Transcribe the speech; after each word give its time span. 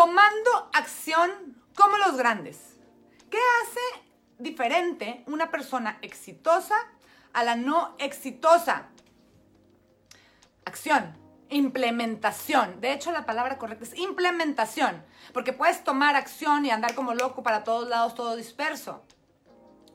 tomando 0.00 0.70
acción 0.72 1.30
como 1.76 1.98
los 1.98 2.16
grandes. 2.16 2.78
¿Qué 3.30 3.36
hace 3.62 4.06
diferente 4.38 5.22
una 5.26 5.50
persona 5.50 5.98
exitosa 6.00 6.74
a 7.34 7.44
la 7.44 7.54
no 7.54 7.96
exitosa? 7.98 8.86
Acción, 10.64 11.18
implementación. 11.50 12.80
De 12.80 12.94
hecho, 12.94 13.12
la 13.12 13.26
palabra 13.26 13.58
correcta 13.58 13.84
es 13.84 13.98
implementación, 13.98 15.04
porque 15.34 15.52
puedes 15.52 15.84
tomar 15.84 16.16
acción 16.16 16.64
y 16.64 16.70
andar 16.70 16.94
como 16.94 17.12
loco 17.12 17.42
para 17.42 17.62
todos 17.62 17.86
lados, 17.86 18.14
todo 18.14 18.36
disperso. 18.36 19.04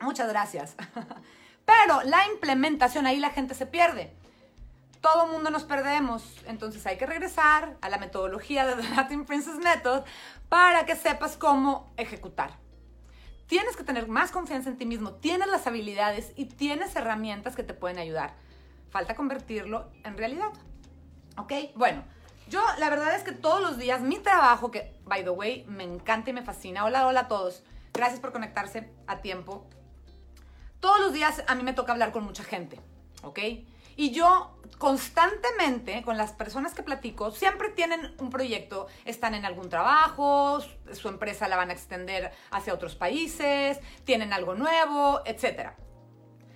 Muchas 0.01 0.29
gracias. 0.29 0.75
Pero 1.65 2.03
la 2.03 2.27
implementación, 2.27 3.07
ahí 3.07 3.17
la 3.17 3.31
gente 3.31 3.55
se 3.55 3.65
pierde. 3.65 4.15
Todo 5.05 5.27
mundo 5.27 5.51
nos 5.51 5.65
perdemos, 5.65 6.23
entonces 6.47 6.83
hay 6.87 6.97
que 6.97 7.05
regresar 7.05 7.77
a 7.79 7.89
la 7.89 7.99
metodología 7.99 8.65
de 8.65 8.81
The 8.81 8.89
Latin 8.95 9.23
Princess 9.23 9.57
Method 9.57 10.03
para 10.49 10.87
que 10.87 10.95
sepas 10.95 11.37
cómo 11.37 11.93
ejecutar. 11.95 12.57
Tienes 13.45 13.75
que 13.75 13.83
tener 13.83 14.07
más 14.07 14.31
confianza 14.31 14.67
en 14.67 14.79
ti 14.79 14.87
mismo, 14.87 15.13
tienes 15.13 15.47
las 15.47 15.67
habilidades 15.67 16.33
y 16.35 16.45
tienes 16.45 16.95
herramientas 16.95 17.55
que 17.55 17.61
te 17.61 17.75
pueden 17.75 17.99
ayudar. 17.99 18.33
Falta 18.89 19.13
convertirlo 19.13 19.91
en 20.03 20.17
realidad. 20.17 20.51
¿Ok? 21.37 21.53
Bueno, 21.75 22.03
yo 22.49 22.63
la 22.79 22.89
verdad 22.89 23.15
es 23.15 23.21
que 23.21 23.31
todos 23.31 23.61
los 23.61 23.77
días 23.77 24.01
mi 24.01 24.17
trabajo, 24.17 24.71
que 24.71 24.99
by 25.03 25.23
the 25.23 25.29
way 25.29 25.65
me 25.67 25.83
encanta 25.83 26.31
y 26.31 26.33
me 26.33 26.41
fascina, 26.41 26.83
hola, 26.83 27.05
hola 27.05 27.19
a 27.19 27.27
todos, 27.27 27.61
gracias 27.93 28.19
por 28.19 28.31
conectarse 28.31 28.91
a 29.05 29.21
tiempo. 29.21 29.67
Todos 30.79 30.99
los 30.99 31.13
días 31.13 31.43
a 31.45 31.53
mí 31.53 31.61
me 31.61 31.73
toca 31.73 31.91
hablar 31.91 32.11
con 32.11 32.23
mucha 32.23 32.43
gente, 32.43 32.81
¿ok? 33.21 33.39
Y 33.95 34.11
yo 34.11 34.55
constantemente 34.77 36.01
con 36.03 36.17
las 36.17 36.33
personas 36.33 36.73
que 36.73 36.83
platico, 36.83 37.31
siempre 37.31 37.69
tienen 37.69 38.13
un 38.19 38.29
proyecto, 38.29 38.87
están 39.05 39.33
en 39.33 39.45
algún 39.45 39.69
trabajo, 39.69 40.59
su 40.91 41.07
empresa 41.07 41.47
la 41.47 41.55
van 41.55 41.69
a 41.69 41.73
extender 41.73 42.31
hacia 42.51 42.73
otros 42.73 42.95
países, 42.95 43.79
tienen 44.03 44.33
algo 44.33 44.55
nuevo, 44.55 45.21
etc. 45.25 45.71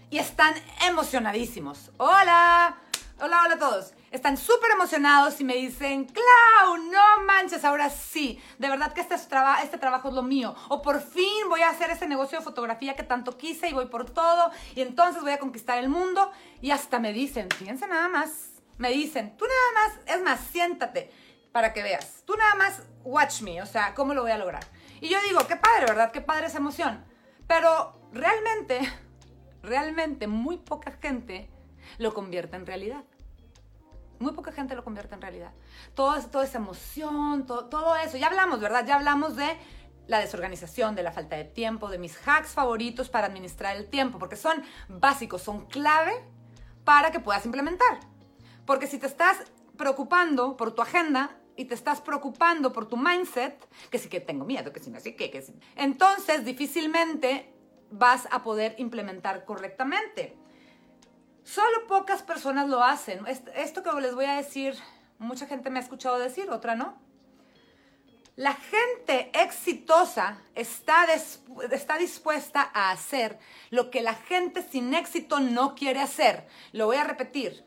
Y 0.10 0.18
están 0.18 0.54
emocionadísimos. 0.88 1.92
Hola, 1.98 2.78
hola, 3.22 3.42
hola 3.46 3.56
a 3.56 3.60
todos 3.60 3.94
están 4.12 4.38
súper 4.38 4.72
emocionados 4.72 5.40
y 5.40 5.44
me 5.44 5.56
dicen, 5.56 6.06
Clau, 6.06 6.78
no 6.78 7.24
manches, 7.26 7.64
ahora 7.64 7.90
sí, 7.90 8.42
de 8.58 8.70
verdad 8.70 8.94
que 8.94 9.02
este, 9.02 9.16
este 9.16 9.78
trabajo 9.78 10.10
es 10.10 10.14
lo 10.14 10.24
mío. 10.24 10.56
O 10.70 10.82
por 10.82 11.02
fin 11.02 11.48
voy 11.48 11.62
a 11.62 11.70
hacer 11.70 11.92
ese 11.92 12.08
negocio 12.08 12.40
de 12.40 12.44
fotografía 12.44 12.96
que 12.96 13.04
tanto 13.04 13.38
quise 13.38 13.70
y 13.70 13.74
voy 13.74 13.86
por 13.86 14.10
todo 14.10 14.52
y 14.76 14.82
entonces 14.82 15.22
voy 15.22 15.32
a 15.32 15.40
conquistar 15.40 15.78
el 15.78 15.90
mundo. 15.90 16.32
Y 16.62 16.72
hasta 16.72 17.00
me 17.00 17.14
dicen, 17.14 17.50
fíjense 17.56 17.88
nada 17.88 18.10
más, 18.10 18.52
me 18.78 18.90
dicen, 18.90 19.38
tú 19.38 19.46
nada 19.46 19.88
más, 19.88 20.16
es 20.16 20.24
más, 20.24 20.40
siéntate 20.52 21.12
para 21.52 21.74
que 21.74 21.84
veas. 21.84 22.24
Tú 22.26 22.36
nada 22.36 22.56
más 22.56 22.82
watch 23.04 23.42
me, 23.42 23.62
o 23.62 23.66
sea, 23.66 23.94
¿cómo 23.94 24.14
lo 24.14 24.24
voy 24.24 24.32
a 24.32 24.38
lograr? 24.38 24.66
Y 25.02 25.10
yo 25.10 25.18
digo, 25.28 25.46
qué 25.48 25.56
padre, 25.56 25.86
¿verdad? 25.86 26.12
Qué 26.12 26.22
padre 26.22 26.48
esa 26.48 26.58
emoción. 26.58 27.06
Pero 27.48 28.10
realmente, 28.12 28.80
realmente 29.62 30.28
muy 30.28 30.58
poca 30.58 30.98
gente 31.00 31.50
lo 32.00 32.14
convierte 32.16 32.56
en 32.56 32.66
realidad. 32.66 33.04
Muy 34.18 34.34
poca 34.34 34.52
gente 34.52 34.76
lo 34.76 34.84
convierte 34.84 35.14
en 35.14 35.22
realidad. 35.22 35.52
Todo, 35.94 36.20
toda 36.24 36.44
esa 36.44 36.58
emoción, 36.58 37.46
todo, 37.46 37.66
todo 37.66 37.96
eso. 37.96 38.18
Ya 38.18 38.28
hablamos, 38.28 38.60
¿verdad? 38.60 38.86
Ya 38.86 38.96
hablamos 38.96 39.36
de 39.36 39.58
la 40.08 40.20
desorganización, 40.20 40.96
de 40.96 41.04
la 41.04 41.12
falta 41.12 41.36
de 41.36 41.46
tiempo, 41.46 41.90
de 41.90 42.00
mis 42.00 42.18
hacks 42.28 42.50
favoritos 42.50 43.10
para 43.10 43.28
administrar 43.28 43.78
el 43.78 43.90
tiempo, 43.90 44.18
porque 44.18 44.36
son 44.36 44.64
básicos, 44.88 45.44
son 45.44 45.68
clave 45.68 46.14
para 46.84 47.12
que 47.12 47.20
puedas 47.20 47.46
implementar. 47.46 48.00
Porque 48.66 48.88
si 48.88 48.98
te 48.98 49.06
estás 49.06 49.38
preocupando 49.78 50.58
por 50.58 50.74
tu 50.74 50.82
agenda 50.82 51.38
y 51.56 51.66
te 51.66 51.76
estás 51.76 52.02
preocupando 52.02 52.74
por 52.74 52.88
tu 52.88 52.98
mindset, 52.98 53.68
que 53.90 54.00
sí 54.00 54.10
que 54.10 54.20
tengo 54.20 54.46
miedo, 54.46 54.74
que 54.74 54.80
si 54.80 54.90
no 54.90 55.00
sé 55.00 55.16
qué, 55.16 55.30
que 55.30 55.42
sí. 55.42 55.54
Entonces 55.76 56.44
difícilmente 56.44 57.54
vas 57.92 58.28
a 58.32 58.42
poder 58.44 58.76
implementar 58.80 59.46
correctamente. 59.46 60.38
Solo 61.44 61.88
pocas 61.88 62.22
personas 62.22 62.70
lo 62.70 62.84
hacen. 62.84 63.26
Esto 63.56 63.84
que 63.84 64.02
les 64.02 64.16
voy 64.16 64.26
a 64.26 64.36
decir, 64.36 64.76
mucha 65.18 65.48
gente 65.48 65.70
me 65.70 65.80
ha 65.80 65.82
escuchado 65.82 66.20
decir, 66.20 66.50
otra 66.50 66.76
no. 66.76 66.98
La 68.36 68.54
gente 68.54 69.32
exitosa 69.34 70.42
está, 70.56 71.06
está, 71.72 71.98
dispuesta 71.98 72.72
a 72.74 72.92
hacer 72.92 73.38
lo 73.70 73.92
que 73.92 74.02
la 74.02 74.14
gente 74.14 74.62
sin 74.62 74.94
éxito 74.94 75.42
no 75.42 75.76
quiere 75.76 76.00
hacer. 76.00 76.48
Lo 76.72 76.86
voy 76.86 76.96
a 76.96 77.04
repetir. 77.04 77.66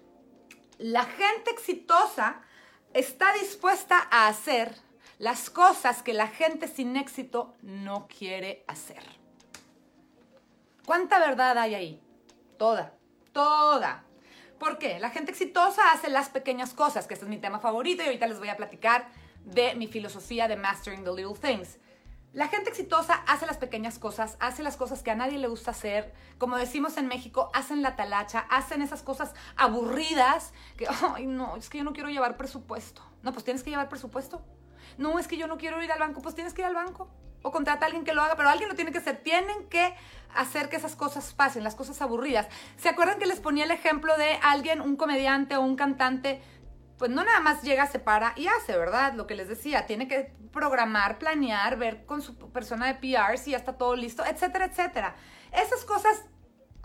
La 0.78 1.05
gente 1.05 1.50
exitosa 1.50 2.41
está 2.94 3.34
dispuesta 3.34 4.09
a 4.11 4.28
hacer 4.28 4.75
las 5.19 5.50
cosas 5.50 6.03
que 6.03 6.15
la 6.15 6.28
gente 6.28 6.69
sin 6.69 6.97
éxito 6.97 7.55
no 7.61 8.06
quiere 8.06 8.65
hacer. 8.66 9.03
¿Cuánta 10.87 11.19
verdad 11.19 11.59
hay 11.59 11.75
ahí? 11.75 12.03
Toda 12.56 12.94
toda. 13.32 14.04
¿Por 14.59 14.78
qué? 14.78 15.00
La 15.00 15.10
gente 15.10 15.32
exitosa 15.32 15.93
hace 15.93 16.09
las 16.09 16.28
pequeñas 16.28 16.72
cosas, 16.72 17.06
que 17.06 17.15
este 17.15 17.26
es 17.26 17.31
mi 17.31 17.38
tema 17.38 17.59
favorito 17.59 18.03
y 18.03 18.06
ahorita 18.06 18.26
les 18.26 18.38
voy 18.38 18.48
a 18.48 18.56
platicar 18.56 19.09
de 19.44 19.75
mi 19.75 19.88
filosofía 19.88 20.47
de 20.47 20.56
Mastering 20.56 21.03
the 21.03 21.10
Little 21.10 21.34
Things. 21.34 21.78
La 22.32 22.48
gente 22.48 22.70
exitosa 22.70 23.15
hace 23.26 23.44
las 23.44 23.59
pequeñas 23.59 23.98
cosas, 23.98 24.38
hace 24.41 24.62
las 24.62 24.76
cosas 24.76 25.03
que 25.03 25.10
a 25.10 25.15
nadie 25.15 25.37
le 25.37 25.48
gusta 25.48 25.72
hacer. 25.72 26.15
Como 26.38 26.56
decimos 26.56 26.97
en 26.97 27.06
México, 27.06 27.50
hacen 27.53 27.82
la 27.82 27.94
talacha, 27.94 28.47
hacen 28.48 28.81
esas 28.81 29.03
cosas 29.03 29.34
aburridas 29.56 30.54
que, 30.78 30.87
ay, 31.14 31.26
no, 31.26 31.56
es 31.56 31.69
que 31.69 31.78
yo 31.78 31.84
no 31.84 31.93
quiero 31.93 32.09
llevar 32.09 32.38
presupuesto. 32.38 33.03
No, 33.22 33.32
pues 33.32 33.44
tienes 33.44 33.62
que 33.62 33.70
llevar 33.70 33.91
presupuesto. 33.91 34.43
No, 34.97 35.19
es 35.19 35.28
que 35.28 35.37
yo 35.37 35.47
no 35.47 35.59
quiero 35.59 35.82
ir 35.82 35.93
al 35.93 35.99
banco, 35.99 36.22
pues 36.22 36.34
tienes 36.34 36.54
que 36.54 36.62
ir 36.62 36.66
al 36.66 36.75
banco. 36.75 37.10
O 37.42 37.50
contrata 37.50 37.84
a 37.84 37.86
alguien 37.86 38.04
que 38.04 38.14
lo 38.14 38.22
haga, 38.22 38.36
pero 38.36 38.48
alguien 38.48 38.69
lo 38.69 38.75
tiene 38.75 38.92
que 38.92 38.98
hacer. 38.98 39.22
Tienen 39.22 39.69
que 39.69 39.94
hacer 40.34 40.69
que 40.69 40.76
esas 40.76 40.97
cosas 40.97 41.34
pasen, 41.34 41.64
las 41.64 41.75
cosas 41.75 42.00
aburridas. 42.00 42.48
¿Se 42.76 42.88
acuerdan 42.88 43.19
que 43.19 43.26
les 43.26 43.41
ponía 43.41 43.64
el 43.64 43.70
ejemplo 43.70 44.16
de 44.16 44.38
alguien, 44.42 44.80
un 44.80 44.97
comediante 44.97 45.56
o 45.56 45.62
un 45.62 45.76
cantante? 45.76 46.42
Pues 46.98 47.10
no 47.10 47.25
nada 47.25 47.41
más 47.41 47.62
llega, 47.62 47.86
se 47.86 47.98
para 47.98 48.32
y 48.36 48.47
hace, 48.47 48.76
¿verdad? 48.76 49.14
Lo 49.14 49.26
que 49.26 49.34
les 49.34 49.48
decía, 49.48 49.86
tiene 49.86 50.06
que 50.06 50.32
programar, 50.52 51.19
planear, 51.19 51.76
ver 51.76 52.06
con 52.06 52.22
su 52.22 52.36
persona 52.52 52.86
de 52.86 52.94
PR 52.94 53.36
si 53.38 53.50
ya 53.52 53.56
está 53.56 53.76
todo 53.76 53.97
listo, 53.97 54.25
etcétera, 54.25 54.66
etcétera. 54.66 55.16
Esas 55.52 55.84
cosas 55.84 56.25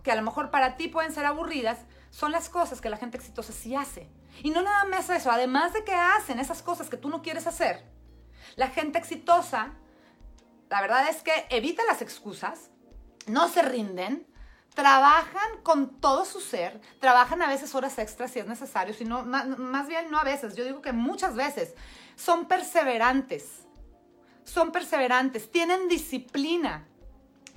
que 0.04 0.12
a 0.12 0.16
lo 0.16 0.22
mejor 0.22 0.52
para 0.52 0.78
ti 0.78 0.88
pueden 0.88 1.12
ser 1.12 1.26
aburridas, 1.26 1.80
son 2.10 2.32
las 2.32 2.50
cosas 2.50 2.82
que 2.82 2.90
la 2.90 2.98
gente 2.98 3.18
exitosa 3.18 3.52
sí 3.52 3.76
hace. 3.76 4.10
Y 4.42 4.52
no 4.52 4.62
nada 4.62 4.86
más 4.86 5.10
eso, 5.10 5.30
además 5.30 5.74
de 5.74 5.84
que 5.84 5.94
hacen 5.94 6.40
esas 6.40 6.62
cosas 6.62 6.90
que 6.90 6.98
tú 6.98 7.10
no 7.10 7.22
quieres 7.22 7.46
hacer, 7.46 7.84
la 8.56 8.70
gente 8.70 8.98
exitosa, 8.98 9.74
la 10.70 10.82
verdad 10.82 11.08
es 11.10 11.24
que 11.24 11.46
evita 11.50 11.84
las 11.86 12.02
excusas, 12.02 12.70
no 13.26 13.48
se 13.50 13.62
rinden, 13.62 14.26
trabajan 14.74 15.62
con 15.64 16.00
todo 16.00 16.24
su 16.24 16.40
ser, 16.40 16.80
trabajan 17.00 17.42
a 17.42 17.48
veces 17.48 17.74
horas 17.74 17.98
extras 17.98 18.32
si 18.32 18.40
es 18.40 18.46
necesario, 18.46 18.94
sino 18.94 19.24
más, 19.24 19.88
bien 19.88 20.12
no 20.12 20.20
a 20.20 20.24
veces, 20.24 20.56
yo 20.56 20.64
digo 20.64 20.82
que 20.82 20.94
muchas 20.94 21.36
veces, 21.36 21.74
son 22.16 22.48
perseverantes, 22.48 23.66
son 24.44 24.72
perseverantes, 24.72 25.52
tienen 25.52 25.88
disciplina, 25.88 26.88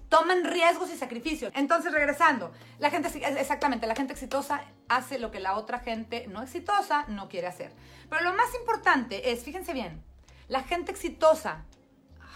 toman 0.09 0.45
riesgos 0.45 0.91
y 0.91 0.97
sacrificios. 0.97 1.53
Entonces, 1.55 1.93
regresando, 1.93 2.53
la 2.79 2.91
gente, 2.91 3.09
exactamente, 3.39 3.87
la 3.87 3.95
gente 3.95 4.15
exitosa 4.15 4.65
hace 4.89 5.19
lo 5.19 5.31
que 5.31 5.41
la 5.41 5.57
otra 5.57 5.79
gente 5.81 6.27
no 6.27 6.43
exitosa 6.43 7.05
no 7.09 7.29
quiere 7.29 7.47
hacer. 7.47 7.73
Pero 8.09 8.23
lo 8.23 8.33
más 8.35 8.55
importante 8.55 9.31
es, 9.31 9.45
fíjense 9.45 9.73
bien, 9.73 10.03
la 10.49 10.63
gente 10.63 10.91
exitosa, 10.91 11.65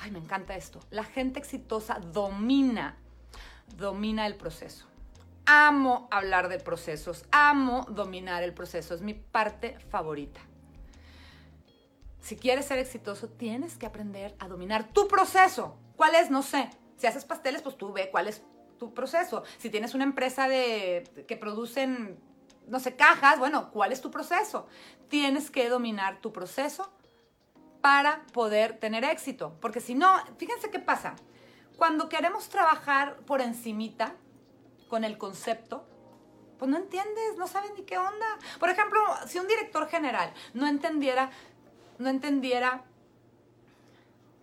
ay, 0.04 0.10
me 0.10 0.19
encanta 0.19 0.54
esto, 0.54 0.81
la 0.91 1.03
gente 1.03 1.38
exitosa 1.38 1.98
domina 1.98 2.98
domina 3.78 4.26
el 4.26 4.37
proceso. 4.37 4.87
Amo 5.47 6.09
hablar 6.10 6.48
de 6.48 6.59
procesos, 6.59 7.25
amo 7.31 7.87
dominar 7.91 8.42
el 8.42 8.53
proceso, 8.53 8.94
es 8.94 9.00
mi 9.00 9.15
parte 9.15 9.78
favorita. 9.91 10.41
Si 12.20 12.37
quieres 12.37 12.66
ser 12.66 12.78
exitoso, 12.78 13.28
tienes 13.28 13.76
que 13.76 13.87
aprender 13.87 14.34
a 14.38 14.48
dominar 14.48 14.92
tu 14.92 15.09
proceso. 15.09 15.77
¿Cuál 15.97 16.15
es? 16.15 16.30
No 16.30 16.42
sé. 16.42 16.71
Si 16.97 17.06
haces 17.06 17.24
pasteles, 17.24 17.60
pues 17.60 17.77
tú 17.77 17.92
ve 17.92 18.10
cuál 18.10 18.28
es 18.28 18.42
tu 18.78 18.95
proceso. 18.95 19.42
Si 19.59 19.68
tienes 19.68 19.95
una 19.95 20.04
empresa 20.04 20.48
de, 20.48 21.04
que 21.27 21.36
producen, 21.36 22.18
no 22.66 22.80
sé, 22.80 22.97
cajas, 22.97 23.39
bueno, 23.39 23.71
¿cuál 23.71 23.92
es 23.92 24.01
tu 24.01 24.10
proceso? 24.10 24.66
Tienes 25.09 25.51
que 25.51 25.68
dominar 25.68 26.21
tu 26.22 26.33
proceso 26.33 26.91
para 27.84 28.22
poder 28.33 28.78
tener 28.78 29.04
éxito. 29.04 29.59
Porque 29.60 29.78
si 29.78 29.95
no, 29.95 30.10
fíjense 30.39 30.71
qué 30.71 30.78
pasa 30.78 31.16
cuando 31.77 32.09
queremos 32.09 32.48
trabajar 32.48 33.16
por 33.27 33.42
encimita 33.42 34.15
con 34.89 35.04
el 35.04 35.19
concepto, 35.19 35.86
pues 36.59 36.71
no 36.71 36.78
entiendes, 36.78 37.36
no 37.36 37.47
sabes 37.47 37.72
ni 37.77 37.83
qué 37.83 37.98
onda. 37.98 38.39
Por 38.59 38.71
ejemplo, 38.71 39.01
si 39.27 39.39
un 39.39 39.47
director 39.47 39.86
general 39.86 40.33
no 40.54 40.66
entendiera, 40.66 41.28
no 41.98 42.09
entendiera 42.09 42.84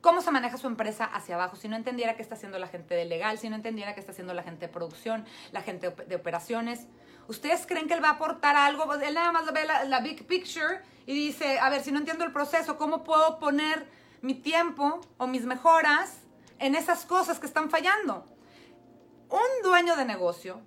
cómo 0.01 0.21
se 0.21 0.29
maneja 0.29 0.57
su 0.57 0.67
empresa 0.67 1.05
hacia 1.05 1.33
abajo, 1.33 1.55
si 1.55 1.67
no 1.67 1.75
entendiera 1.75 2.15
qué 2.15 2.21
está 2.21 2.35
haciendo 2.35 2.59
la 2.59 2.67
gente 2.67 2.93
de 2.93 3.05
legal, 3.05 3.39
si 3.39 3.49
no 3.49 3.55
entendiera 3.55 3.95
qué 3.95 4.01
está 4.01 4.11
haciendo 4.11 4.35
la 4.35 4.43
gente 4.43 4.67
de 4.67 4.71
producción, 4.71 5.25
la 5.51 5.63
gente 5.63 5.89
de 5.89 6.15
operaciones, 6.15 6.85
¿ustedes 7.31 7.65
creen 7.65 7.87
que 7.87 7.95
él 7.95 8.03
va 8.03 8.09
a 8.09 8.13
aportar 8.13 8.55
algo? 8.55 8.85
Pues 8.85 9.01
él 9.01 9.15
nada 9.15 9.31
más 9.31 9.51
ve 9.51 9.65
la, 9.65 9.85
la 9.85 9.99
big 10.01 10.27
picture 10.27 10.81
y 11.05 11.13
dice, 11.13 11.59
a 11.59 11.69
ver, 11.69 11.81
si 11.81 11.91
no 11.91 11.99
entiendo 11.99 12.23
el 12.23 12.31
proceso, 12.31 12.77
¿cómo 12.77 13.03
puedo 13.03 13.39
poner 13.39 13.87
mi 14.21 14.35
tiempo 14.35 15.01
o 15.17 15.27
mis 15.27 15.45
mejoras 15.45 16.19
en 16.59 16.75
esas 16.75 17.05
cosas 17.05 17.39
que 17.39 17.47
están 17.47 17.69
fallando. 17.69 18.23
Un 19.29 19.63
dueño 19.63 19.95
de 19.95 20.05
negocio, 20.05 20.61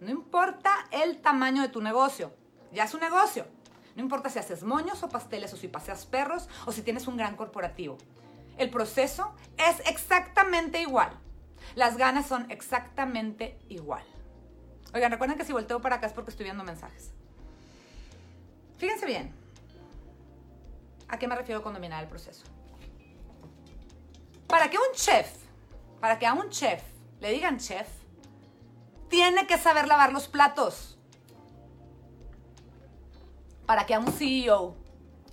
no 0.00 0.10
importa 0.10 0.70
el 0.90 1.20
tamaño 1.20 1.62
de 1.62 1.68
tu 1.68 1.82
negocio, 1.82 2.32
ya 2.72 2.84
es 2.84 2.94
un 2.94 3.00
negocio. 3.00 3.46
No 3.94 4.02
importa 4.02 4.30
si 4.30 4.38
haces 4.38 4.62
moños 4.62 5.02
o 5.02 5.10
pasteles 5.10 5.52
o 5.52 5.56
si 5.58 5.68
paseas 5.68 6.06
perros 6.06 6.48
o 6.64 6.72
si 6.72 6.80
tienes 6.80 7.06
un 7.06 7.18
gran 7.18 7.36
corporativo. 7.36 7.98
El 8.56 8.70
proceso 8.70 9.34
es 9.58 9.86
exactamente 9.86 10.80
igual. 10.80 11.10
Las 11.74 11.98
ganas 11.98 12.26
son 12.26 12.50
exactamente 12.50 13.58
igual. 13.68 14.02
Oigan, 14.94 15.10
recuerden 15.10 15.38
que 15.38 15.44
si 15.44 15.52
volteo 15.52 15.80
para 15.80 15.96
acá 15.96 16.06
es 16.06 16.12
porque 16.12 16.30
estoy 16.30 16.44
viendo 16.44 16.64
mensajes. 16.64 17.12
Fíjense 18.76 19.06
bien. 19.06 19.34
¿A 21.08 21.18
qué 21.18 21.26
me 21.26 21.36
refiero 21.36 21.62
con 21.62 21.72
dominar 21.72 22.02
el 22.02 22.08
proceso? 22.08 22.44
Para 24.46 24.68
que 24.68 24.76
un 24.76 24.94
chef, 24.94 25.30
para 26.00 26.18
que 26.18 26.26
a 26.26 26.34
un 26.34 26.50
chef 26.50 26.82
le 27.20 27.30
digan 27.30 27.58
chef, 27.58 27.88
tiene 29.08 29.46
que 29.46 29.56
saber 29.56 29.88
lavar 29.88 30.12
los 30.12 30.28
platos. 30.28 30.98
Para 33.66 33.86
que 33.86 33.94
a 33.94 33.98
un 33.98 34.12
CEO 34.12 34.76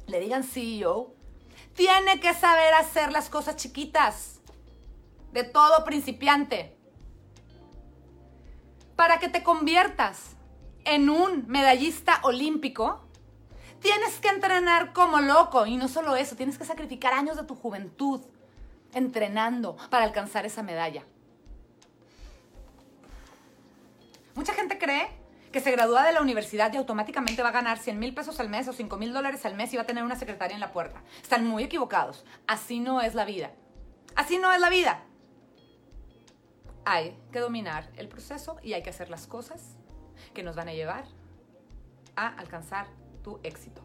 le 0.07 0.19
digan 0.19 0.43
CEO, 0.43 1.13
tiene 1.73 2.19
que 2.19 2.33
saber 2.33 2.73
hacer 2.75 3.11
las 3.11 3.29
cosas 3.29 3.57
chiquitas. 3.57 4.39
De 5.33 5.43
todo 5.43 5.83
principiante. 5.83 6.78
Para 8.99 9.17
que 9.17 9.29
te 9.29 9.43
conviertas 9.43 10.35
en 10.83 11.09
un 11.09 11.47
medallista 11.47 12.19
olímpico, 12.23 13.01
tienes 13.79 14.19
que 14.19 14.27
entrenar 14.27 14.91
como 14.91 15.21
loco. 15.21 15.65
Y 15.65 15.77
no 15.77 15.87
solo 15.87 16.17
eso, 16.17 16.35
tienes 16.35 16.57
que 16.57 16.65
sacrificar 16.65 17.13
años 17.13 17.37
de 17.37 17.45
tu 17.45 17.55
juventud 17.55 18.19
entrenando 18.93 19.77
para 19.89 20.03
alcanzar 20.03 20.45
esa 20.45 20.63
medalla. 20.63 21.05
Mucha 24.35 24.51
gente 24.51 24.77
cree 24.77 25.07
que 25.53 25.61
se 25.61 25.71
gradúa 25.71 26.03
de 26.03 26.11
la 26.11 26.21
universidad 26.21 26.73
y 26.73 26.75
automáticamente 26.75 27.41
va 27.41 27.49
a 27.49 27.53
ganar 27.53 27.77
100 27.77 27.97
mil 27.97 28.13
pesos 28.13 28.37
al 28.41 28.49
mes 28.49 28.67
o 28.67 28.73
5 28.73 28.97
mil 28.97 29.13
dólares 29.13 29.45
al 29.45 29.55
mes 29.55 29.71
y 29.71 29.77
va 29.77 29.83
a 29.83 29.87
tener 29.87 30.03
una 30.03 30.17
secretaria 30.17 30.55
en 30.55 30.59
la 30.59 30.73
puerta. 30.73 31.01
Están 31.21 31.47
muy 31.47 31.63
equivocados. 31.63 32.25
Así 32.47 32.81
no 32.81 32.99
es 32.99 33.15
la 33.15 33.23
vida. 33.23 33.51
Así 34.17 34.39
no 34.39 34.51
es 34.51 34.59
la 34.59 34.69
vida. 34.69 35.05
Hay 36.91 37.15
que 37.31 37.37
dominar 37.37 37.87
el 37.97 38.07
proceso 38.07 38.57
y 38.63 38.73
hay 38.73 38.81
que 38.81 38.89
hacer 38.89 39.11
las 39.11 39.27
cosas 39.27 39.77
que 40.33 40.41
nos 40.41 40.55
van 40.55 40.69
a 40.69 40.73
llevar 40.73 41.03
a 42.15 42.29
alcanzar 42.29 42.87
tu 43.23 43.39
éxito. 43.43 43.83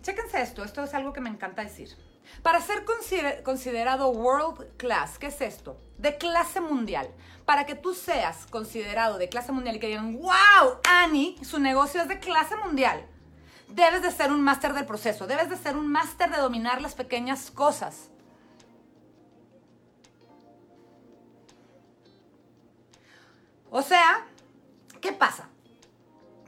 Chéquense 0.00 0.40
esto, 0.40 0.62
esto 0.62 0.84
es 0.84 0.94
algo 0.94 1.12
que 1.12 1.20
me 1.20 1.30
encanta 1.30 1.64
decir. 1.64 1.88
Para 2.44 2.60
ser 2.60 2.84
considerado 3.42 4.10
world 4.10 4.76
class, 4.76 5.18
¿qué 5.18 5.26
es 5.26 5.40
esto? 5.40 5.76
De 5.98 6.16
clase 6.16 6.60
mundial. 6.60 7.10
Para 7.44 7.66
que 7.66 7.74
tú 7.74 7.92
seas 7.92 8.46
considerado 8.46 9.18
de 9.18 9.28
clase 9.28 9.50
mundial 9.50 9.74
y 9.74 9.80
que 9.80 9.88
digan, 9.88 10.16
wow, 10.20 10.78
Annie, 10.88 11.44
su 11.44 11.58
negocio 11.58 12.02
es 12.02 12.06
de 12.06 12.20
clase 12.20 12.54
mundial. 12.54 13.04
Debes 13.66 14.02
de 14.02 14.12
ser 14.12 14.30
un 14.30 14.42
máster 14.42 14.74
del 14.74 14.86
proceso, 14.86 15.26
debes 15.26 15.50
de 15.50 15.56
ser 15.56 15.76
un 15.76 15.90
máster 15.90 16.30
de 16.30 16.36
dominar 16.36 16.80
las 16.80 16.94
pequeñas 16.94 17.50
cosas. 17.50 18.10
O 23.76 23.82
sea, 23.82 24.24
¿qué 25.00 25.12
pasa? 25.12 25.48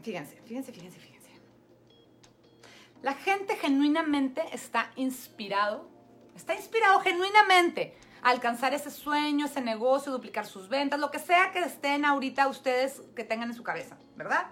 Fíjense, 0.01 0.41
fíjense, 0.45 0.71
fíjense, 0.71 1.01
fíjense. 1.01 1.31
La 3.03 3.15
gente 3.15 3.57
genuinamente 3.57 4.45
está 4.53 4.93
inspirado, 4.95 5.91
está 6.37 6.55
inspirado 6.55 7.01
genuinamente 7.01 7.99
a 8.23 8.31
alcanzar 8.31 8.75
ese 8.75 8.93
sueño, 8.93 9.47
ese 9.47 9.61
negocio, 9.61 10.13
duplicar 10.13 10.47
sus 10.47 10.69
ventas, 10.69 11.01
lo 11.01 11.11
que 11.11 11.19
sea 11.19 11.51
que 11.51 11.59
estén 11.59 12.05
ahorita 12.05 12.47
ustedes 12.47 13.03
que 13.17 13.25
tengan 13.25 13.51
en 13.51 13.57
su 13.57 13.65
cabeza, 13.65 13.99
¿verdad? 14.15 14.47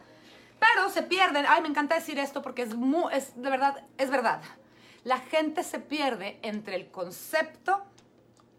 Pero 0.59 0.91
se 0.91 1.05
pierden, 1.05 1.45
ay, 1.49 1.63
me 1.63 1.69
encanta 1.69 1.95
decir 1.95 2.19
esto 2.19 2.43
porque 2.43 2.63
es, 2.63 2.75
muy, 2.75 3.05
es 3.15 3.41
de 3.41 3.51
verdad, 3.51 3.85
es 3.99 4.11
verdad. 4.11 4.43
La 5.05 5.19
gente 5.19 5.63
se 5.63 5.79
pierde 5.79 6.41
entre 6.43 6.75
el 6.75 6.91
concepto 6.91 7.85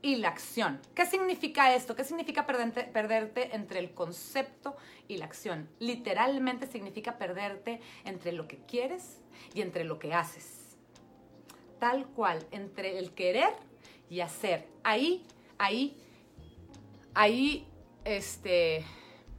y 0.06 0.18
la 0.18 0.28
acción. 0.28 0.80
¿Qué 0.94 1.08
significa 1.08 1.74
esto? 1.74 1.96
¿Qué 1.96 2.04
significa 2.04 2.46
perderte, 2.46 2.84
perderte, 2.84 3.56
entre 3.56 3.80
el 3.80 3.92
concepto 3.96 4.76
y 5.08 5.18
la 5.18 5.26
acción? 5.26 5.68
Literalmente 5.80 6.68
significa 6.68 7.18
perderte 7.18 7.82
entre 8.04 8.32
lo 8.32 8.48
que 8.48 8.58
quieres 8.68 9.24
y 9.56 9.62
entre 9.62 9.84
lo 9.84 9.98
que 9.98 10.14
haces. 10.14 10.78
Tal 11.80 12.06
cual, 12.06 12.46
entre 12.52 13.00
el 13.00 13.16
querer 13.16 13.50
y 14.08 14.20
hacer. 14.20 14.68
Ahí, 14.84 15.26
ahí, 15.58 15.98
ahí, 17.16 17.68
este 18.04 18.86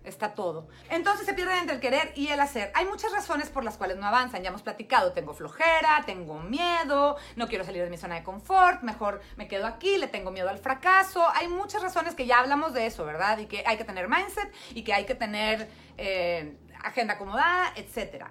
está 0.08 0.34
todo. 0.34 0.68
Entonces 0.90 1.26
se 1.26 1.34
pierden 1.34 1.58
entre 1.58 1.76
el 1.76 1.80
querer 1.80 2.12
y 2.14 2.28
el 2.28 2.40
hacer. 2.40 2.70
Hay 2.74 2.86
muchas 2.86 3.12
razones 3.12 3.50
por 3.50 3.64
las 3.64 3.76
cuales 3.76 3.96
no 3.96 4.06
avanzan. 4.06 4.42
Ya 4.42 4.48
hemos 4.48 4.62
platicado, 4.62 5.12
tengo 5.12 5.34
flojera, 5.34 6.02
tengo 6.06 6.40
miedo, 6.40 7.16
no 7.36 7.48
quiero 7.48 7.64
salir 7.64 7.82
de 7.82 7.90
mi 7.90 7.98
zona 7.98 8.16
de 8.16 8.22
confort, 8.22 8.82
mejor 8.82 9.20
me 9.36 9.48
quedo 9.48 9.66
aquí, 9.66 9.98
le 9.98 10.08
tengo 10.08 10.30
miedo 10.30 10.48
al 10.48 10.58
fracaso. 10.58 11.26
Hay 11.34 11.48
muchas 11.48 11.82
razones 11.82 12.14
que 12.14 12.26
ya 12.26 12.40
hablamos 12.40 12.72
de 12.72 12.86
eso, 12.86 13.04
¿verdad? 13.04 13.38
Y 13.38 13.46
que 13.46 13.64
hay 13.66 13.76
que 13.76 13.84
tener 13.84 14.08
mindset 14.08 14.52
y 14.74 14.82
que 14.82 14.94
hay 14.94 15.04
que 15.04 15.14
tener 15.14 15.68
eh, 15.96 16.56
agenda 16.82 17.14
acomodada, 17.14 17.72
etc. 17.76 18.26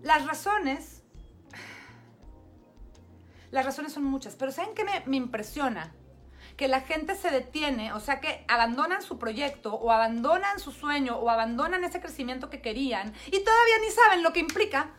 Las 0.00 0.26
razones... 0.26 1.02
Las 3.50 3.64
razones 3.64 3.94
son 3.94 4.04
muchas, 4.04 4.36
pero 4.36 4.52
¿saben 4.52 4.74
qué 4.74 4.84
me, 4.84 5.02
me 5.06 5.16
impresiona? 5.16 5.94
Que 6.58 6.66
la 6.66 6.80
gente 6.80 7.14
se 7.14 7.30
detiene, 7.30 7.92
o 7.92 8.00
sea 8.00 8.20
que 8.20 8.44
abandonan 8.48 9.00
su 9.00 9.16
proyecto 9.16 9.74
o 9.74 9.92
abandonan 9.92 10.58
su 10.58 10.72
sueño 10.72 11.16
o 11.16 11.30
abandonan 11.30 11.84
ese 11.84 12.00
crecimiento 12.00 12.50
que 12.50 12.60
querían 12.60 13.14
y 13.26 13.44
todavía 13.44 13.78
ni 13.80 13.90
saben 13.92 14.24
lo 14.24 14.32
que 14.32 14.40
implica. 14.40 14.90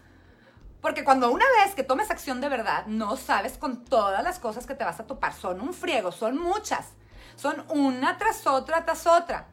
Porque 0.81 1.03
cuando 1.03 1.29
una 1.29 1.44
vez 1.61 1.75
que 1.75 1.83
tomes 1.83 2.11
acción 2.11 2.39
de 2.39 2.47
verdad, 2.47 2.85
no 2.88 3.17
sabes 3.17 3.57
con 3.57 3.83
todas 3.83 4.23
las 4.23 4.39
cosas 4.39 4.65
que 4.65 4.73
te 4.73 4.85
vas 4.85 5.01
a 5.01 5.06
topar. 5.06 5.33
Son 5.33 5.59
un 5.59 5.73
friego, 5.73 6.13
son 6.13 6.38
muchas. 6.38 6.94
Son 7.35 7.65
una 7.67 8.17
tras 8.17 8.47
otra 8.47 8.85
tras 8.85 9.06
otra. 9.06 9.50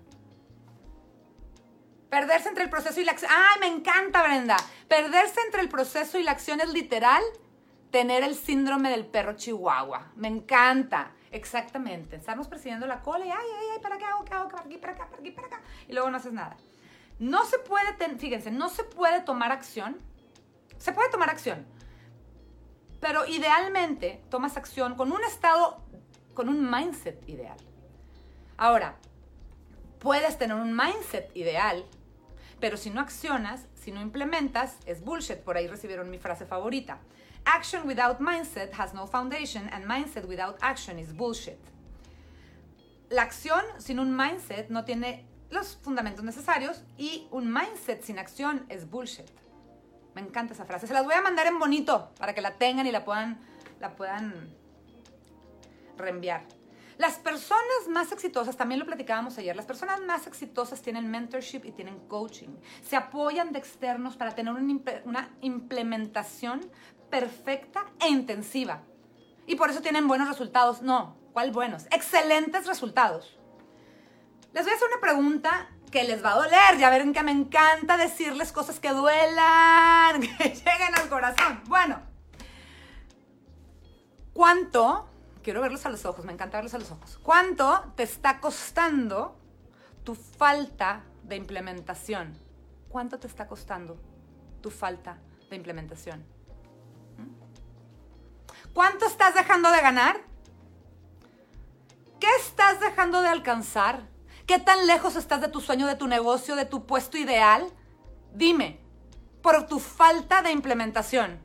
Perderse 2.09 2.49
entre 2.49 2.63
el 2.63 2.71
proceso 2.71 3.01
y 3.01 3.05
la 3.05 3.13
acción. 3.13 3.33
¡Ay, 3.35 3.59
me 3.59 3.67
encanta, 3.67 4.23
Brenda! 4.23 4.57
Perderse 4.87 5.41
entre 5.45 5.61
el 5.61 5.69
proceso 5.69 6.21
y 6.21 6.23
la 6.23 6.31
acción 6.31 6.61
es 6.61 6.69
literal 6.69 7.25
tener 7.91 8.23
el 8.23 8.37
síndrome 8.37 8.91
del 8.91 9.07
perro 9.07 9.33
chihuahua. 9.33 10.13
Me 10.15 10.29
encanta. 10.29 11.11
Exactamente. 11.31 12.17
Estamos 12.17 12.49
persiguiendo 12.49 12.87
la 12.87 13.03
cola 13.03 13.27
y, 13.27 13.31
ay, 13.31 13.37
ay, 13.37 13.67
ay, 13.75 13.79
¿para 13.83 13.99
qué 13.99 14.05
hago? 14.05 14.25
¿Qué 14.25 14.35
hago? 14.35 14.49
¿Para 14.49 14.63
aquí? 14.63 14.77
¿Para 14.79 14.93
acá? 14.95 15.07
¿Para 15.09 15.21
aquí? 15.21 15.31
¿Para 15.31 15.47
acá? 15.49 15.61
Y 15.89 15.93
luego 15.93 16.11
no 16.11 16.17
haces 16.17 16.33
nada. 16.33 16.57
No 17.19 17.45
se 17.45 17.59
puede, 17.59 17.95
fíjense, 18.19 18.51
no 18.51 18.69
se 18.69 18.85
puede 18.85 19.21
tomar 19.21 19.53
acción. 19.53 19.97
Se 20.79 20.93
puede 20.93 21.11
tomar 21.11 21.31
acción. 21.31 21.67
Pero 23.01 23.27
idealmente 23.27 24.23
tomas 24.31 24.57
acción 24.57 24.95
con 24.95 25.13
un 25.13 25.23
estado, 25.25 25.83
con 26.35 26.49
un 26.49 26.71
mindset 26.71 27.29
ideal. 27.29 27.57
Ahora, 28.57 28.97
puedes 29.99 30.39
tener 30.39 30.57
un 30.57 30.77
mindset 30.77 31.35
ideal, 31.37 31.85
pero 32.61 32.77
si 32.77 32.91
no 32.91 33.01
accionas, 33.01 33.67
si 33.75 33.93
no 33.93 34.01
implementas, 34.01 34.79
es 34.87 35.03
bullshit. 35.03 35.39
Por 35.39 35.57
ahí 35.57 35.67
recibieron 35.67 36.11
mi 36.11 36.19
frase 36.19 36.47
favorita. 36.47 36.99
Action 37.47 37.87
without 37.87 38.21
mindset 38.21 38.73
has 38.73 38.93
no 38.93 39.07
foundation 39.07 39.69
and 39.73 39.85
mindset 39.87 40.27
without 40.27 40.59
action 40.63 40.99
is 40.99 41.13
bullshit. 41.13 41.61
La 43.09 43.23
acción 43.23 43.63
sin 43.79 44.01
un 44.01 44.17
mindset 44.17 44.69
no 44.69 44.85
tiene 44.85 45.25
los 45.51 45.77
fundamentos 45.77 46.25
necesarios 46.25 46.83
y 46.99 47.29
un 47.31 47.53
mindset 47.53 48.03
sin 48.03 48.19
acción 48.19 48.67
es 48.69 48.91
bullshit. 48.91 49.31
Me 50.15 50.23
encanta 50.23 50.55
esa 50.55 50.65
frase. 50.65 50.89
Se 50.89 50.93
las 50.93 51.05
voy 51.05 51.15
a 51.15 51.23
mandar 51.23 51.47
en 51.47 51.61
bonito 51.61 52.11
para 52.19 52.35
que 52.35 52.41
la 52.41 52.51
tengan 52.53 52.85
y 52.85 52.91
la 52.91 53.05
puedan, 53.05 53.39
la 53.81 53.95
puedan 53.95 54.53
reenviar. 55.97 56.43
Las 56.99 57.19
personas 57.19 57.89
más 57.91 58.11
exitosas, 58.11 58.57
también 58.57 58.79
lo 58.79 58.87
platicábamos 58.87 59.37
ayer, 59.37 59.55
las 59.55 59.67
personas 59.67 60.01
más 60.01 60.27
exitosas 60.27 60.81
tienen 60.81 61.11
mentorship 61.11 61.61
y 61.65 61.73
tienen 61.73 61.99
coaching. 62.09 62.49
Se 62.83 62.97
apoyan 62.97 63.53
de 63.53 63.59
externos 63.59 64.17
para 64.17 64.35
tener 64.35 64.55
una 64.55 65.29
implementación 65.43 66.63
perfecta 67.11 67.87
e 68.01 68.09
intensiva. 68.09 68.83
Y 69.47 69.57
por 69.57 69.71
eso 69.71 69.81
tienen 69.81 70.09
buenos 70.09 70.29
resultados. 70.29 70.83
No, 70.83 71.17
¿cuál 71.33 71.53
buenos? 71.53 71.87
Excelentes 71.87 72.67
resultados. 72.67 73.39
Les 74.53 74.65
voy 74.65 74.73
a 74.73 74.77
hacer 74.77 74.89
una 74.89 75.01
pregunta 75.01 75.69
que 75.91 76.05
les 76.05 76.25
va 76.25 76.33
a 76.33 76.37
doler. 76.37 76.79
Ya 76.79 76.91
verán 76.91 77.13
que 77.13 77.23
me 77.23 77.33
encanta 77.33 77.97
decirles 77.97 78.53
cosas 78.53 78.81
que 78.81 78.91
duelan, 78.91 80.21
que 80.39 80.49
lleguen 80.49 80.95
al 80.97 81.09
corazón. 81.09 81.63
Bueno, 81.67 82.01
¿cuánto? 84.33 85.09
Quiero 85.43 85.61
verlos 85.61 85.87
a 85.87 85.91
los 85.91 86.05
ojos, 86.05 86.25
me 86.25 86.33
encanta 86.33 86.59
verlos 86.59 86.75
a 86.75 86.79
los 86.79 86.91
ojos. 86.91 87.21
¿Cuánto 87.23 87.93
te 87.95 88.03
está 88.03 88.41
costando 88.41 89.39
tu 90.03 90.17
falta 90.17 91.05
de 91.23 91.37
implementación? 91.37 92.37
¿Cuánto 92.89 93.19
te 93.19 93.29
está 93.29 93.47
costando 93.47 93.97
tu 94.61 94.71
falta 94.71 95.19
de 95.49 95.57
implementación? 95.57 96.36
¿Cuánto 98.77 99.07
estás 99.07 99.35
dejando 99.35 99.71
de 99.71 99.81
ganar? 99.81 100.21
¿Qué 102.21 102.27
estás 102.39 102.79
dejando 102.79 103.23
de 103.23 103.29
alcanzar? 103.29 104.07
¿Qué 104.47 104.59
tan 104.59 104.87
lejos 104.87 105.17
estás 105.17 105.41
de 105.41 105.49
tu 105.49 105.63
sueño, 105.63 105.87
de 105.87 105.97
tu 105.97 106.07
negocio, 106.07 106.57
de 106.57 106.67
tu 106.67 106.85
puesto 106.85 107.17
ideal? 107.17 107.67
Dime, 108.35 108.79
por 109.41 109.67
tu 109.67 109.79
falta 109.79 110.43
de 110.43 110.53
implementación. 110.53 111.41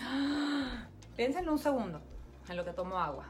Piénsenlo 1.16 1.52
un 1.52 1.58
segundo 1.58 2.00
en 2.48 2.56
lo 2.56 2.64
que 2.64 2.72
tomo 2.72 2.98
agua. 2.98 3.26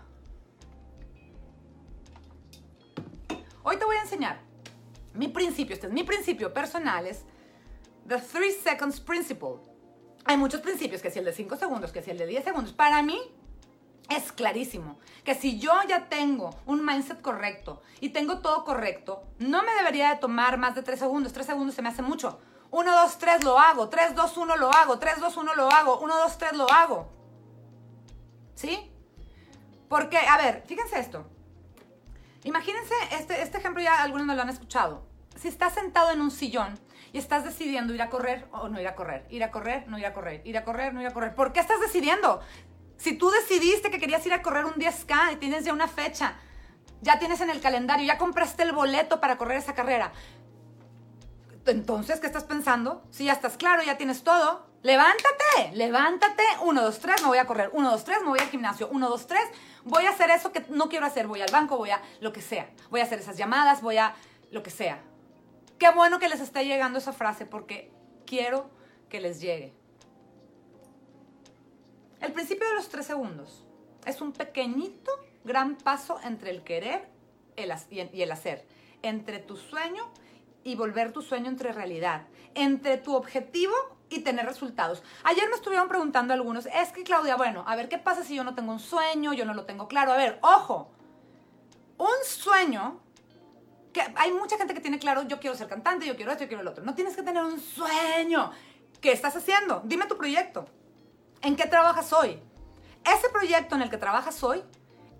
Hoy 3.64 3.78
te 3.78 3.84
voy 3.84 3.96
a 3.96 4.02
enseñar 4.02 4.38
mi 5.12 5.26
principio, 5.26 5.74
este 5.74 5.88
es 5.88 5.92
mi 5.92 6.04
principio 6.04 6.54
personal, 6.54 7.08
es 7.08 7.24
The 8.06 8.18
Three 8.18 8.52
Seconds 8.52 9.00
Principle. 9.00 9.71
Hay 10.24 10.36
muchos 10.36 10.60
principios, 10.60 11.02
que 11.02 11.10
si 11.10 11.18
el 11.18 11.24
de 11.24 11.32
5 11.32 11.56
segundos, 11.56 11.92
que 11.92 12.02
si 12.02 12.10
el 12.10 12.18
de 12.18 12.26
10 12.26 12.44
segundos. 12.44 12.72
Para 12.72 13.02
mí 13.02 13.20
es 14.08 14.32
clarísimo 14.32 14.98
que 15.24 15.34
si 15.34 15.58
yo 15.58 15.72
ya 15.88 16.08
tengo 16.08 16.50
un 16.66 16.84
mindset 16.84 17.20
correcto 17.20 17.82
y 18.00 18.10
tengo 18.10 18.38
todo 18.38 18.64
correcto, 18.64 19.24
no 19.38 19.62
me 19.62 19.72
debería 19.74 20.10
de 20.10 20.16
tomar 20.16 20.58
más 20.58 20.74
de 20.74 20.82
3 20.82 20.98
segundos. 20.98 21.32
3 21.32 21.46
segundos 21.46 21.74
se 21.74 21.82
me 21.82 21.88
hace 21.88 22.02
mucho. 22.02 22.40
1, 22.70 22.90
2, 22.90 23.18
3 23.18 23.44
lo 23.44 23.58
hago. 23.58 23.88
3, 23.88 24.14
2, 24.14 24.36
1 24.36 24.56
lo 24.56 24.72
hago. 24.72 24.98
3, 24.98 25.20
2, 25.20 25.36
1 25.36 25.54
lo 25.54 25.70
hago. 25.70 26.00
1, 26.00 26.18
2, 26.18 26.38
3 26.38 26.52
lo 26.54 26.70
hago. 26.72 27.08
¿Sí? 28.54 28.90
Porque, 29.88 30.16
a 30.16 30.38
ver, 30.38 30.64
fíjense 30.66 30.98
esto. 30.98 31.26
Imagínense, 32.44 32.94
este, 33.12 33.42
este 33.42 33.58
ejemplo 33.58 33.82
ya 33.82 34.02
algunos 34.02 34.26
me 34.26 34.34
lo 34.34 34.42
han 34.42 34.48
escuchado. 34.48 35.06
Si 35.36 35.48
estás 35.48 35.74
sentado 35.74 36.10
en 36.10 36.20
un 36.20 36.30
sillón 36.30 36.78
y 37.12 37.18
estás 37.18 37.44
decidiendo 37.44 37.94
ir 37.94 38.02
a 38.02 38.08
correr 38.10 38.46
o 38.52 38.68
no 38.68 38.80
ir 38.80 38.88
a 38.88 38.94
correr, 38.94 39.26
ir 39.30 39.44
a 39.44 39.50
correr, 39.50 39.86
no 39.88 39.98
ir 39.98 40.06
a 40.06 40.12
correr, 40.12 40.42
ir 40.44 40.56
a 40.56 40.64
correr, 40.64 40.94
no 40.94 41.00
ir 41.00 41.06
a 41.06 41.12
correr, 41.12 41.34
¿por 41.34 41.52
qué 41.52 41.60
estás 41.60 41.80
decidiendo? 41.80 42.40
Si 42.96 43.16
tú 43.16 43.30
decidiste 43.30 43.90
que 43.90 43.98
querías 43.98 44.24
ir 44.26 44.32
a 44.32 44.42
correr 44.42 44.64
un 44.64 44.74
10K 44.74 45.34
y 45.34 45.36
tienes 45.36 45.64
ya 45.64 45.72
una 45.72 45.88
fecha, 45.88 46.36
ya 47.00 47.18
tienes 47.18 47.40
en 47.40 47.50
el 47.50 47.60
calendario, 47.60 48.06
ya 48.06 48.18
compraste 48.18 48.62
el 48.62 48.72
boleto 48.72 49.20
para 49.20 49.36
correr 49.36 49.58
esa 49.58 49.74
carrera, 49.74 50.12
entonces, 51.66 52.18
¿qué 52.18 52.26
estás 52.26 52.44
pensando? 52.44 53.04
Si 53.10 53.24
ya 53.24 53.32
estás 53.32 53.56
claro, 53.56 53.82
ya 53.82 53.96
tienes 53.96 54.24
todo, 54.24 54.66
levántate, 54.82 55.72
levántate. 55.74 56.42
1, 56.60 56.82
2, 56.82 56.98
3, 56.98 57.22
me 57.22 57.28
voy 57.28 57.38
a 57.38 57.46
correr. 57.46 57.70
1, 57.72 57.90
2, 57.90 58.04
3, 58.04 58.22
me 58.22 58.28
voy 58.28 58.38
al 58.40 58.48
gimnasio. 58.48 58.88
1, 58.90 59.08
2, 59.08 59.26
3, 59.26 59.40
voy 59.84 60.06
a 60.06 60.10
hacer 60.10 60.30
eso 60.30 60.50
que 60.50 60.64
no 60.70 60.88
quiero 60.88 61.06
hacer. 61.06 61.28
Voy 61.28 61.40
al 61.40 61.50
banco, 61.52 61.76
voy 61.76 61.90
a 61.90 62.02
lo 62.20 62.32
que 62.32 62.40
sea. 62.40 62.68
Voy 62.90 63.00
a 63.00 63.04
hacer 63.04 63.20
esas 63.20 63.36
llamadas, 63.36 63.80
voy 63.80 63.98
a 63.98 64.14
lo 64.50 64.62
que 64.62 64.70
sea. 64.70 65.00
Qué 65.82 65.90
bueno 65.90 66.20
que 66.20 66.28
les 66.28 66.40
esté 66.40 66.64
llegando 66.64 67.00
esa 67.00 67.12
frase 67.12 67.44
porque 67.44 67.90
quiero 68.24 68.70
que 69.08 69.20
les 69.20 69.40
llegue. 69.40 69.72
El 72.20 72.32
principio 72.32 72.68
de 72.68 72.76
los 72.76 72.88
tres 72.88 73.04
segundos 73.04 73.66
es 74.06 74.20
un 74.20 74.30
pequeñito, 74.30 75.10
gran 75.42 75.74
paso 75.74 76.20
entre 76.22 76.50
el 76.50 76.62
querer 76.62 77.08
y 77.56 78.22
el 78.22 78.30
hacer, 78.30 78.64
entre 79.02 79.40
tu 79.40 79.56
sueño 79.56 80.08
y 80.62 80.76
volver 80.76 81.12
tu 81.12 81.20
sueño 81.20 81.48
entre 81.48 81.72
realidad, 81.72 82.28
entre 82.54 82.96
tu 82.96 83.16
objetivo 83.16 83.74
y 84.08 84.20
tener 84.20 84.46
resultados. 84.46 85.02
Ayer 85.24 85.48
me 85.48 85.56
estuvieron 85.56 85.88
preguntando 85.88 86.32
algunos, 86.32 86.66
es 86.66 86.92
que 86.92 87.02
Claudia, 87.02 87.34
bueno, 87.34 87.64
a 87.66 87.74
ver, 87.74 87.88
¿qué 87.88 87.98
pasa 87.98 88.22
si 88.22 88.36
yo 88.36 88.44
no 88.44 88.54
tengo 88.54 88.70
un 88.70 88.78
sueño, 88.78 89.32
yo 89.32 89.44
no 89.44 89.52
lo 89.52 89.64
tengo 89.64 89.88
claro? 89.88 90.12
A 90.12 90.16
ver, 90.16 90.38
ojo, 90.42 90.92
un 91.98 92.24
sueño 92.24 93.01
hay 94.16 94.32
mucha 94.32 94.56
gente 94.56 94.74
que 94.74 94.80
tiene 94.80 94.98
claro, 94.98 95.22
yo 95.22 95.40
quiero 95.40 95.56
ser 95.56 95.68
cantante, 95.68 96.06
yo 96.06 96.16
quiero 96.16 96.32
esto, 96.32 96.44
yo 96.44 96.48
quiero 96.48 96.62
el 96.62 96.68
otro. 96.68 96.84
No 96.84 96.94
tienes 96.94 97.16
que 97.16 97.22
tener 97.22 97.42
un 97.42 97.60
sueño. 97.60 98.50
¿Qué 99.00 99.12
estás 99.12 99.36
haciendo? 99.36 99.82
Dime 99.84 100.06
tu 100.06 100.16
proyecto. 100.16 100.66
¿En 101.42 101.56
qué 101.56 101.66
trabajas 101.66 102.12
hoy? 102.12 102.40
Ese 103.04 103.28
proyecto 103.30 103.74
en 103.74 103.82
el 103.82 103.90
que 103.90 103.96
trabajas 103.96 104.42
hoy, 104.44 104.62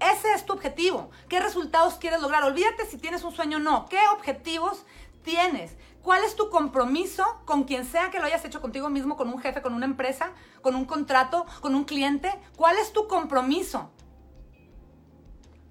ese 0.01 0.33
es 0.33 0.45
tu 0.45 0.53
objetivo. 0.53 1.11
¿Qué 1.29 1.41
resultados 1.41 1.95
quieres 1.95 2.21
lograr? 2.21 2.45
Olvídate 2.45 2.87
si 2.87 2.99
tienes 2.99 3.25
un 3.25 3.33
sueño 3.33 3.59
o 3.59 3.61
no. 3.61 3.87
¿Qué 3.89 3.99
objetivos 4.13 4.85
tienes? 5.23 5.77
¿Cuál 6.03 6.25
es 6.25 6.35
tu 6.35 6.51
compromiso 6.51 7.25
con 7.45 7.65
quien 7.65 7.85
sea 7.85 8.11
que 8.11 8.19
lo 8.19 8.27
hayas 8.27 8.45
hecho 8.45 8.61
contigo 8.61 8.89
mismo, 8.89 9.17
con 9.17 9.29
un 9.29 9.39
jefe, 9.39 9.63
con 9.63 9.75
una 9.75 9.87
empresa, 9.87 10.33
con 10.61 10.75
un 10.75 10.85
contrato, 10.85 11.47
con 11.61 11.75
un 11.75 11.85
cliente? 11.85 12.33
¿Cuál 12.57 12.79
es 12.79 12.93
tu 12.93 13.07
compromiso? 13.07 13.91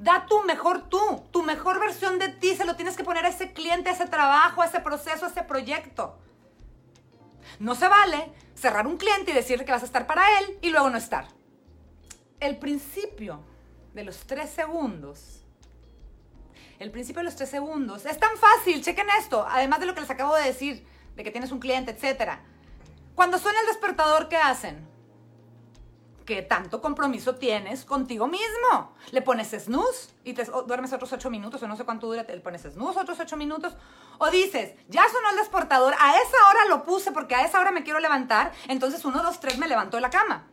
Da 0.02 0.26
tu 0.26 0.42
mejor 0.46 0.90
tú, 0.90 1.24
tu 1.30 1.44
mejor 1.44 1.80
versión 1.80 2.18
de 2.18 2.30
ti, 2.30 2.56
se 2.56 2.66
lo 2.66 2.76
tienes 2.76 2.98
que 2.98 3.04
poner 3.04 3.24
a 3.24 3.30
ese 3.30 3.54
cliente, 3.54 3.92
a 3.92 3.94
ese 3.94 4.08
trabajo, 4.08 4.64
a 4.64 4.66
ese 4.66 4.80
proceso, 4.80 5.28
a 5.28 5.30
ese 5.30 5.44
proyecto. 5.44 6.18
No 7.60 7.76
se 7.76 7.88
vale 7.88 8.34
cerrar 8.56 8.88
un 8.88 8.98
cliente 8.98 9.30
y 9.30 9.36
decirle 9.36 9.64
que 9.64 9.72
vas 9.72 9.84
a 9.84 9.86
estar 9.86 10.08
para 10.08 10.24
él 10.40 10.58
y 10.64 10.72
luego 10.72 10.90
no 10.90 10.98
estar. 10.98 11.28
El 12.40 12.58
principio 12.58 13.42
de 13.94 14.04
los 14.04 14.26
tres 14.26 14.50
segundos, 14.50 15.44
el 16.80 16.90
principio 16.90 17.20
de 17.20 17.26
los 17.26 17.36
tres 17.36 17.50
segundos, 17.50 18.08
es 18.08 18.18
tan 18.18 18.36
fácil, 18.38 18.82
chequen 18.82 19.06
esto, 19.20 19.46
además 19.48 19.82
de 19.82 19.86
lo 19.86 19.94
que 19.94 20.02
les 20.02 20.10
acabo 20.10 20.36
de 20.36 20.46
decir, 20.46 20.84
de 21.16 21.24
que 21.24 21.30
tienes 21.30 21.52
un 21.52 21.60
cliente, 21.60 21.92
etc. 21.92 22.40
Cuando 23.14 23.38
suena 23.38 23.60
el 23.60 23.68
despertador, 23.68 24.30
¿qué 24.30 24.38
hacen? 24.38 24.90
¿Qué 26.26 26.44
tanto 26.44 26.82
compromiso 26.82 27.36
tienes 27.36 27.84
contigo 27.84 28.28
mismo? 28.28 28.96
Le 29.12 29.22
pones 29.22 29.50
snooze 29.50 30.14
y 30.24 30.34
te 30.34 30.46
duermes 30.46 30.94
otros 30.94 31.12
ocho 31.14 31.30
minutos 31.30 31.62
o 31.64 31.68
no 31.68 31.76
sé 31.76 31.84
cuánto 31.84 32.08
dura, 32.08 32.24
le 32.24 32.40
pones 32.40 32.62
snooze 32.62 33.00
otros 33.00 33.20
ocho 33.20 33.38
minutos. 33.38 33.76
O 34.20 34.30
dices, 34.30 34.76
ya 34.88 35.04
sonó 35.10 35.32
el 35.32 35.38
despertador, 35.38 35.96
a 36.00 36.16
esa 36.18 36.50
hora 36.50 36.66
lo 36.70 36.84
puse 36.84 37.12
porque 37.12 37.36
a 37.36 37.44
esa 37.44 37.60
hora 37.60 37.72
me 37.72 37.84
quiero 37.84 38.00
levantar, 38.00 38.52
entonces 38.68 39.04
uno, 39.04 39.24
dos, 39.24 39.40
tres 39.40 39.58
me 39.58 39.68
levantó 39.68 39.98
de 39.98 40.02
la 40.02 40.10
cama. 40.10 40.48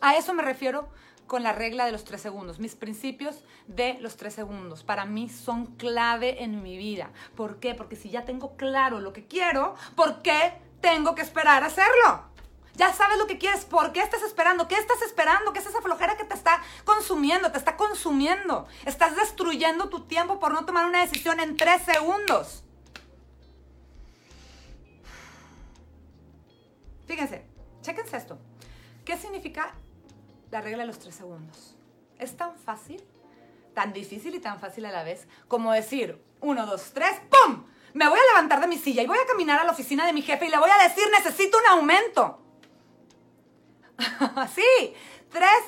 A 0.00 0.16
eso 0.16 0.34
me 0.34 0.42
refiero 0.42 0.88
con 1.26 1.42
la 1.42 1.52
regla 1.52 1.86
de 1.86 1.92
los 1.92 2.04
tres 2.04 2.20
segundos. 2.20 2.58
Mis 2.58 2.74
principios 2.74 3.42
de 3.66 3.96
los 4.00 4.16
tres 4.18 4.34
segundos 4.34 4.84
para 4.84 5.06
mí 5.06 5.30
son 5.30 5.66
clave 5.76 6.42
en 6.42 6.62
mi 6.62 6.76
vida. 6.76 7.10
¿Por 7.34 7.60
qué? 7.60 7.74
Porque 7.74 7.96
si 7.96 8.10
ya 8.10 8.26
tengo 8.26 8.56
claro 8.56 9.00
lo 9.00 9.14
que 9.14 9.26
quiero, 9.26 9.74
¿por 9.96 10.20
qué 10.20 10.58
tengo 10.82 11.14
que 11.14 11.22
esperar 11.22 11.62
a 11.62 11.68
hacerlo? 11.68 12.33
Ya 12.76 12.92
sabes 12.92 13.18
lo 13.18 13.26
que 13.26 13.38
quieres. 13.38 13.64
¿Por 13.64 13.92
qué 13.92 14.00
estás 14.00 14.22
esperando? 14.22 14.66
¿Qué 14.66 14.76
estás 14.76 15.00
esperando? 15.02 15.52
¿Qué 15.52 15.60
es 15.60 15.66
esa 15.66 15.80
flojera 15.80 16.16
que 16.16 16.24
te 16.24 16.34
está 16.34 16.60
consumiendo? 16.84 17.52
Te 17.52 17.58
está 17.58 17.76
consumiendo. 17.76 18.66
Estás 18.84 19.16
destruyendo 19.16 19.88
tu 19.88 20.06
tiempo 20.06 20.40
por 20.40 20.52
no 20.52 20.64
tomar 20.64 20.86
una 20.86 21.00
decisión 21.00 21.38
en 21.40 21.56
tres 21.56 21.82
segundos. 21.82 22.64
Fíjense, 27.06 27.46
chéquense 27.82 28.16
esto. 28.16 28.38
¿Qué 29.04 29.16
significa 29.16 29.74
la 30.50 30.60
regla 30.60 30.78
de 30.78 30.86
los 30.86 30.98
tres 30.98 31.14
segundos? 31.14 31.76
Es 32.18 32.36
tan 32.36 32.56
fácil, 32.58 33.04
tan 33.74 33.92
difícil 33.92 34.34
y 34.34 34.40
tan 34.40 34.58
fácil 34.58 34.86
a 34.86 34.90
la 34.90 35.04
vez 35.04 35.28
como 35.46 35.72
decir 35.72 36.20
uno, 36.40 36.66
dos, 36.66 36.92
tres, 36.92 37.20
¡pum! 37.30 37.64
Me 37.92 38.08
voy 38.08 38.18
a 38.18 38.32
levantar 38.34 38.60
de 38.60 38.66
mi 38.66 38.78
silla 38.78 39.02
y 39.02 39.06
voy 39.06 39.18
a 39.18 39.26
caminar 39.26 39.60
a 39.60 39.64
la 39.64 39.72
oficina 39.72 40.06
de 40.06 40.12
mi 40.12 40.22
jefe 40.22 40.46
y 40.46 40.50
le 40.50 40.58
voy 40.58 40.70
a 40.70 40.82
decir, 40.82 41.04
necesito 41.16 41.58
un 41.58 41.66
aumento. 41.66 42.43
sí, 44.54 44.94
tres 45.30 45.62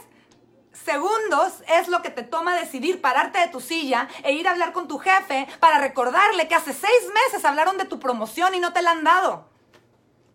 segundos 0.72 1.62
es 1.68 1.88
lo 1.88 2.02
que 2.02 2.10
te 2.10 2.22
toma 2.22 2.56
decidir 2.56 3.00
pararte 3.00 3.38
de 3.38 3.48
tu 3.48 3.60
silla 3.60 4.08
e 4.22 4.32
ir 4.32 4.46
a 4.46 4.52
hablar 4.52 4.72
con 4.72 4.88
tu 4.88 4.98
jefe 4.98 5.48
para 5.58 5.78
recordarle 5.78 6.48
que 6.48 6.54
hace 6.54 6.72
seis 6.72 7.02
meses 7.24 7.44
hablaron 7.44 7.76
de 7.78 7.86
tu 7.86 7.98
promoción 7.98 8.54
y 8.54 8.60
no 8.60 8.72
te 8.72 8.82
la 8.82 8.92
han 8.92 9.04
dado. 9.04 9.48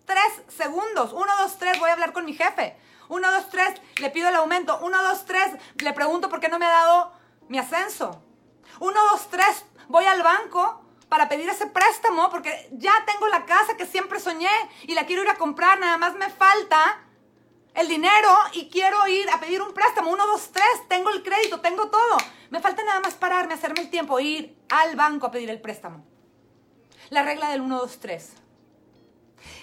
Tres 0.05 0.41
segundos. 0.49 1.13
Uno, 1.13 1.31
dos, 1.37 1.57
tres, 1.57 1.79
voy 1.79 1.89
a 1.89 1.93
hablar 1.93 2.11
con 2.11 2.25
mi 2.25 2.33
jefe. 2.33 2.75
Uno, 3.07 3.31
dos, 3.31 3.49
tres, 3.49 3.81
le 3.97 4.09
pido 4.09 4.29
el 4.29 4.35
aumento. 4.35 4.79
Uno, 4.81 5.01
dos, 5.03 5.25
tres, 5.25 5.51
le 5.75 5.93
pregunto 5.93 6.27
por 6.27 6.39
qué 6.39 6.49
no 6.49 6.59
me 6.59 6.65
ha 6.65 6.69
dado 6.69 7.13
mi 7.47 7.59
ascenso. 7.59 8.21
Uno, 8.79 8.99
dos, 9.11 9.29
tres, 9.29 9.65
voy 9.87 10.05
al 10.05 10.21
banco 10.21 10.81
para 11.07 11.29
pedir 11.29 11.47
ese 11.49 11.67
préstamo 11.67 12.29
porque 12.29 12.69
ya 12.71 12.93
tengo 13.05 13.27
la 13.27 13.45
casa 13.45 13.77
que 13.77 13.85
siempre 13.85 14.19
soñé 14.19 14.49
y 14.83 14.95
la 14.95 15.05
quiero 15.05 15.23
ir 15.23 15.29
a 15.29 15.35
comprar. 15.35 15.79
Nada 15.79 15.97
más 15.97 16.15
me 16.15 16.29
falta 16.29 16.99
el 17.75 17.87
dinero 17.87 18.29
y 18.53 18.69
quiero 18.69 19.07
ir 19.07 19.29
a 19.29 19.39
pedir 19.39 19.61
un 19.61 19.73
préstamo. 19.73 20.11
Uno, 20.11 20.27
dos, 20.27 20.51
tres, 20.51 20.87
tengo 20.87 21.09
el 21.09 21.23
crédito, 21.23 21.61
tengo 21.61 21.89
todo. 21.89 22.17
Me 22.49 22.59
falta 22.59 22.83
nada 22.83 22.99
más 22.99 23.15
pararme, 23.15 23.53
hacerme 23.53 23.81
el 23.81 23.89
tiempo, 23.89 24.19
ir 24.19 24.57
al 24.69 24.95
banco 24.95 25.27
a 25.27 25.31
pedir 25.31 25.49
el 25.49 25.61
préstamo. 25.61 26.05
La 27.09 27.23
regla 27.23 27.49
del 27.49 27.61
1, 27.61 27.77
2, 27.77 27.99
3. 27.99 28.33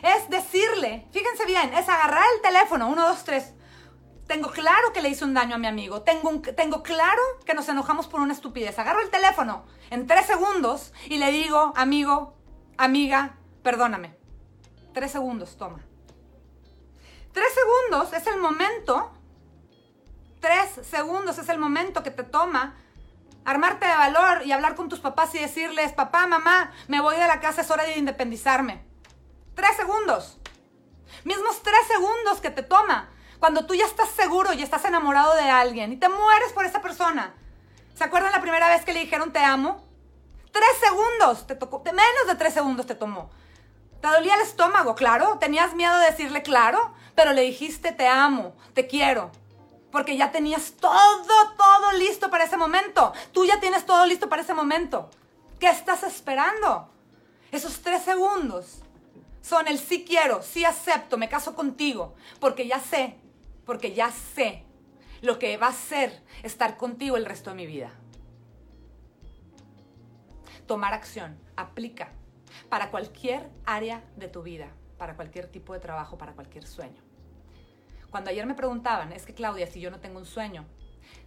Es 0.03 0.31
decirle, 0.31 1.07
fíjense 1.13 1.47
bien, 1.47 1.73
es 1.75 1.89
agarrar 1.89 2.25
el 2.35 2.43
teléfono, 2.43 2.89
1, 2.89 3.09
2, 3.09 3.25
3. 3.25 3.55
Tengo 4.27 4.51
claro 4.51 4.93
que 4.93 5.01
le 5.01 5.09
hice 5.09 5.25
un 5.25 5.33
daño 5.33 5.55
a 5.55 5.59
mi 5.59 5.67
amigo. 5.67 6.03
Tengo, 6.03 6.43
tengo 6.55 6.83
claro 6.83 7.23
que 7.47 7.55
nos 7.55 7.69
enojamos 7.69 8.07
por 8.09 8.21
una 8.21 8.35
estupidez. 8.35 8.79
Agarro 8.79 9.01
el 9.01 9.09
teléfono 9.09 9.65
en 9.91 10.07
tres 10.07 10.27
segundos 10.27 10.93
y 11.09 11.17
le 11.17 11.33
digo, 11.33 11.73
amigo, 11.77 12.35
amiga, 12.77 13.39
perdóname. 13.63 14.15
Tres 14.93 15.13
segundos, 15.13 15.57
toma. 15.57 15.81
Tres 17.39 17.55
segundos 17.55 18.13
es 18.15 18.27
el 18.27 18.41
momento, 18.41 19.13
tres 20.41 20.85
segundos 20.85 21.39
es 21.39 21.49
el 21.49 21.57
momento 21.57 22.03
que 22.03 22.11
te 22.11 22.25
toma 22.25 22.75
armarte 23.45 23.87
de 23.87 23.95
valor 23.95 24.43
y 24.45 24.51
hablar 24.51 24.75
con 24.75 24.89
tus 24.89 24.99
papás 24.99 25.33
y 25.37 25.39
decirles, 25.39 25.93
papá, 25.93 26.27
mamá, 26.27 26.73
me 26.89 27.01
voy 27.01 27.15
de 27.15 27.29
la 27.29 27.39
casa, 27.39 27.61
es 27.61 27.71
hora 27.71 27.85
de 27.85 27.97
independizarme. 27.97 28.85
Tres 29.55 29.77
segundos. 29.77 30.39
Mismos 31.23 31.63
tres 31.63 31.87
segundos 31.87 32.41
que 32.41 32.51
te 32.51 32.65
toma 32.65 33.09
cuando 33.39 33.67
tú 33.67 33.75
ya 33.77 33.87
estás 33.87 34.09
seguro 34.09 34.53
y 34.53 34.65
estás 34.65 34.85
enamorado 34.85 35.37
de 35.37 35.49
alguien 35.49 35.93
y 35.93 35.97
te 35.97 36.09
mueres 36.09 36.53
por 36.53 36.65
esa 36.65 36.83
persona. 36.83 37.37
¿Se 37.95 38.03
acuerdan 38.03 38.33
la 38.33 38.41
primera 38.41 38.69
vez 38.69 38.85
que 38.85 38.93
le 38.93 38.99
dijeron 38.99 39.33
te 39.33 39.39
amo? 39.39 39.87
Tres 40.51 40.77
segundos 40.81 41.47
te 41.47 41.55
tocó, 41.55 41.85
menos 41.85 42.27
de 42.27 42.35
tres 42.35 42.55
segundos 42.55 42.87
te 42.87 42.97
tomó. 42.97 43.31
Te 44.01 44.09
dolía 44.09 44.35
el 44.35 44.41
estómago, 44.41 44.97
claro. 44.97 45.39
Tenías 45.39 45.75
miedo 45.75 45.97
de 45.99 46.07
decirle 46.07 46.43
claro, 46.43 46.95
pero 47.19 47.33
le 47.33 47.43
dijiste 47.43 47.91
te 47.91 48.07
amo, 48.07 48.55
te 48.75 48.87
quiero. 48.87 49.33
Porque 49.91 50.17
ya 50.17 50.31
tenías 50.31 50.75
todo, 50.81 51.27
todo 51.57 51.93
listo 51.99 52.31
para 52.31 52.45
ese 52.45 52.57
momento. 52.57 53.13
Tú 53.33 53.45
ya 53.45 53.59
tienes 53.59 53.85
todo 53.85 54.07
listo 54.07 54.29
para 54.29 54.43
ese 54.43 54.55
momento. 54.55 55.11
¿Qué 55.59 55.69
estás 55.69 56.05
esperando? 56.05 56.89
Esos 57.51 57.81
tres 57.81 58.03
segundos 58.03 58.83
son 59.43 59.67
el 59.67 59.81
sí 59.81 60.05
quiero, 60.05 60.45
sí 60.45 60.65
acepto, 60.65 61.19
me 61.19 61.29
caso 61.29 61.57
contigo, 61.57 62.15
porque 62.39 62.69
ya 62.69 62.79
sé, 62.79 63.17
porque 63.67 63.95
ya 63.95 64.13
sé 64.13 64.63
lo 65.21 65.41
que 65.41 65.57
va 65.57 65.67
a 65.69 65.73
ser 65.73 66.23
estar 66.45 66.77
contigo 66.77 67.17
el 67.17 67.27
resto 67.27 67.51
de 67.51 67.57
mi 67.57 67.67
vida. 67.67 67.91
Tomar 70.69 70.95
acción, 70.95 71.37
aplica 71.57 72.13
para 72.69 72.93
cualquier 72.93 73.51
área 73.67 74.05
de 74.15 74.29
tu 74.29 74.45
vida, 74.45 74.69
para 74.99 75.17
cualquier 75.17 75.49
tipo 75.49 75.73
de 75.73 75.81
trabajo, 75.81 76.17
para 76.17 76.35
cualquier 76.35 76.65
sueño. 76.65 77.08
Cuando 78.11 78.31
ayer 78.31 78.47
me 78.47 78.55
preguntaban, 78.55 79.13
es 79.13 79.27
que 79.27 79.35
Claudia, 79.35 79.67
si 79.67 79.81
yo 79.81 79.91
no 79.91 80.01
tengo 80.01 80.19
un 80.19 80.27
sueño, 80.27 80.65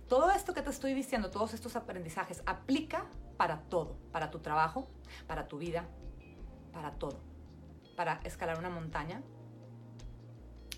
todo 0.07 0.31
esto 0.31 0.53
que 0.53 0.61
te 0.61 0.69
estoy 0.69 0.93
diciendo, 0.93 1.29
todos 1.29 1.53
estos 1.53 1.75
aprendizajes, 1.75 2.43
aplica 2.45 3.05
para 3.37 3.61
todo, 3.61 3.97
para 4.11 4.31
tu 4.31 4.39
trabajo, 4.39 4.87
para 5.27 5.47
tu 5.47 5.57
vida, 5.57 5.85
para 6.73 6.91
todo. 6.91 7.19
Para 7.95 8.19
escalar 8.23 8.57
una 8.57 8.69
montaña, 8.69 9.21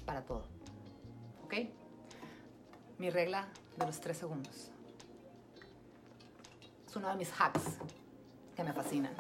para 0.06 0.26
todo. 0.26 0.46
¿Ok? 1.44 1.54
Mi 2.98 3.10
regla 3.10 3.48
de 3.78 3.86
los 3.86 4.00
tres 4.00 4.18
segundos. 4.18 4.72
Es 6.88 6.96
uno 6.96 7.10
de 7.10 7.16
mis 7.16 7.32
hacks 7.32 7.78
que 8.56 8.64
me 8.64 8.74
fascinan. 8.74 9.14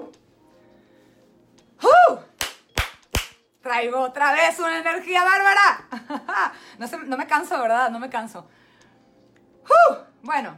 Traigo 3.64 4.02
otra 4.02 4.34
vez 4.34 4.60
una 4.60 4.78
energía 4.78 5.24
bárbara. 5.24 6.54
no, 7.08 7.18
me 7.18 7.26
canso, 7.26 7.60
¿verdad? 7.60 7.90
No 7.90 8.00
me 8.00 8.10
canso. 8.10 8.48
Bueno, 10.22 10.58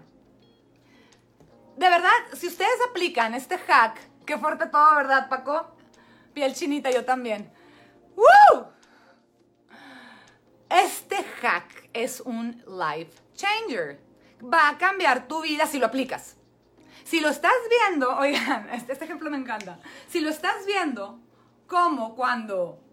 de 1.75 1.89
verdad, 1.89 2.12
si 2.33 2.47
ustedes 2.47 2.77
aplican 2.89 3.33
este 3.33 3.57
hack, 3.57 4.00
qué 4.25 4.38
fuerte 4.38 4.67
todo, 4.67 4.95
¿verdad, 4.95 5.27
Paco? 5.27 5.75
Piel 6.33 6.53
chinita, 6.53 6.91
yo 6.91 7.03
también. 7.03 7.51
¡Woo! 8.15 8.67
Este 10.69 11.24
hack 11.41 11.89
es 11.93 12.21
un 12.21 12.63
life 12.67 13.12
changer. 13.33 14.01
Va 14.43 14.69
a 14.69 14.77
cambiar 14.77 15.27
tu 15.27 15.41
vida 15.41 15.65
si 15.65 15.79
lo 15.79 15.88
aplicas. 15.88 16.38
Si 17.03 17.19
lo 17.19 17.29
estás 17.29 17.53
viendo, 17.69 18.15
oigan, 18.17 18.69
este, 18.71 18.93
este, 18.93 19.05
ejemplo 19.05 19.29
me 19.29 19.38
encanta. 19.38 19.79
Si 20.07 20.19
lo 20.19 20.29
estás 20.29 20.65
viendo 20.65 21.19
como 21.67 22.15
cuando, 22.15 22.85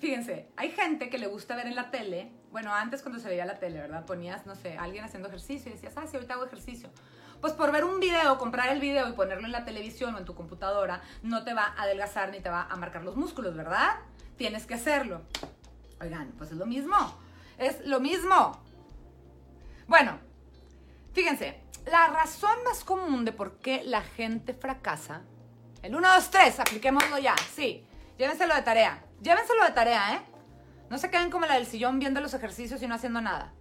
fíjense, 0.00 0.48
hay 0.56 0.70
gente 0.72 1.10
que 1.10 1.18
le 1.18 1.26
gusta 1.26 1.54
ver 1.54 1.66
en 1.66 1.76
la 1.76 1.90
tele, 1.90 2.32
bueno, 2.50 2.74
antes 2.74 3.02
cuando 3.02 3.20
se 3.20 3.28
veía 3.28 3.44
la 3.44 3.58
tele, 3.58 3.80
¿verdad? 3.80 4.04
Ponías, 4.06 4.46
no 4.46 4.54
sé, 4.56 4.76
alguien 4.76 5.04
haciendo 5.04 5.28
ejercicio 5.28 5.70
y 5.70 5.74
decías, 5.74 5.92
ah, 5.96 6.06
sí, 6.06 6.16
ahorita 6.16 6.34
hago 6.34 6.46
ejercicio. 6.46 6.90
Pues 7.40 7.52
por 7.52 7.70
ver 7.70 7.84
un 7.84 8.00
video, 8.00 8.36
comprar 8.38 8.70
el 8.70 8.80
video 8.80 9.08
y 9.08 9.12
ponerlo 9.12 9.46
en 9.46 9.52
la 9.52 9.64
televisión 9.64 10.14
o 10.14 10.18
en 10.18 10.24
tu 10.24 10.34
computadora, 10.34 11.02
no 11.22 11.44
te 11.44 11.54
va 11.54 11.74
a 11.76 11.82
adelgazar 11.82 12.30
ni 12.30 12.40
te 12.40 12.50
va 12.50 12.66
a 12.68 12.76
marcar 12.76 13.04
los 13.04 13.16
músculos, 13.16 13.54
¿verdad? 13.54 13.98
Tienes 14.36 14.66
que 14.66 14.74
hacerlo. 14.74 15.22
Oigan, 16.00 16.32
pues 16.36 16.50
es 16.50 16.56
lo 16.56 16.66
mismo. 16.66 16.96
Es 17.56 17.86
lo 17.86 18.00
mismo. 18.00 18.62
Bueno, 19.86 20.18
fíjense, 21.12 21.60
la 21.86 22.08
razón 22.08 22.62
más 22.64 22.84
común 22.84 23.24
de 23.24 23.32
por 23.32 23.58
qué 23.58 23.82
la 23.84 24.02
gente 24.02 24.54
fracasa, 24.54 25.22
el 25.82 25.94
1, 25.94 26.14
2, 26.14 26.30
3, 26.30 26.60
apliquémoslo 26.60 27.18
ya, 27.18 27.34
sí, 27.54 27.86
llévenselo 28.18 28.54
de 28.54 28.62
tarea, 28.62 29.02
llévenselo 29.20 29.64
de 29.64 29.72
tarea, 29.72 30.14
¿eh? 30.14 30.22
No 30.90 30.98
se 30.98 31.10
queden 31.10 31.30
como 31.30 31.46
la 31.46 31.54
del 31.54 31.66
sillón 31.66 31.98
viendo 31.98 32.20
los 32.20 32.34
ejercicios 32.34 32.82
y 32.82 32.88
no 32.88 32.96
haciendo 32.96 33.20
nada. 33.20 33.52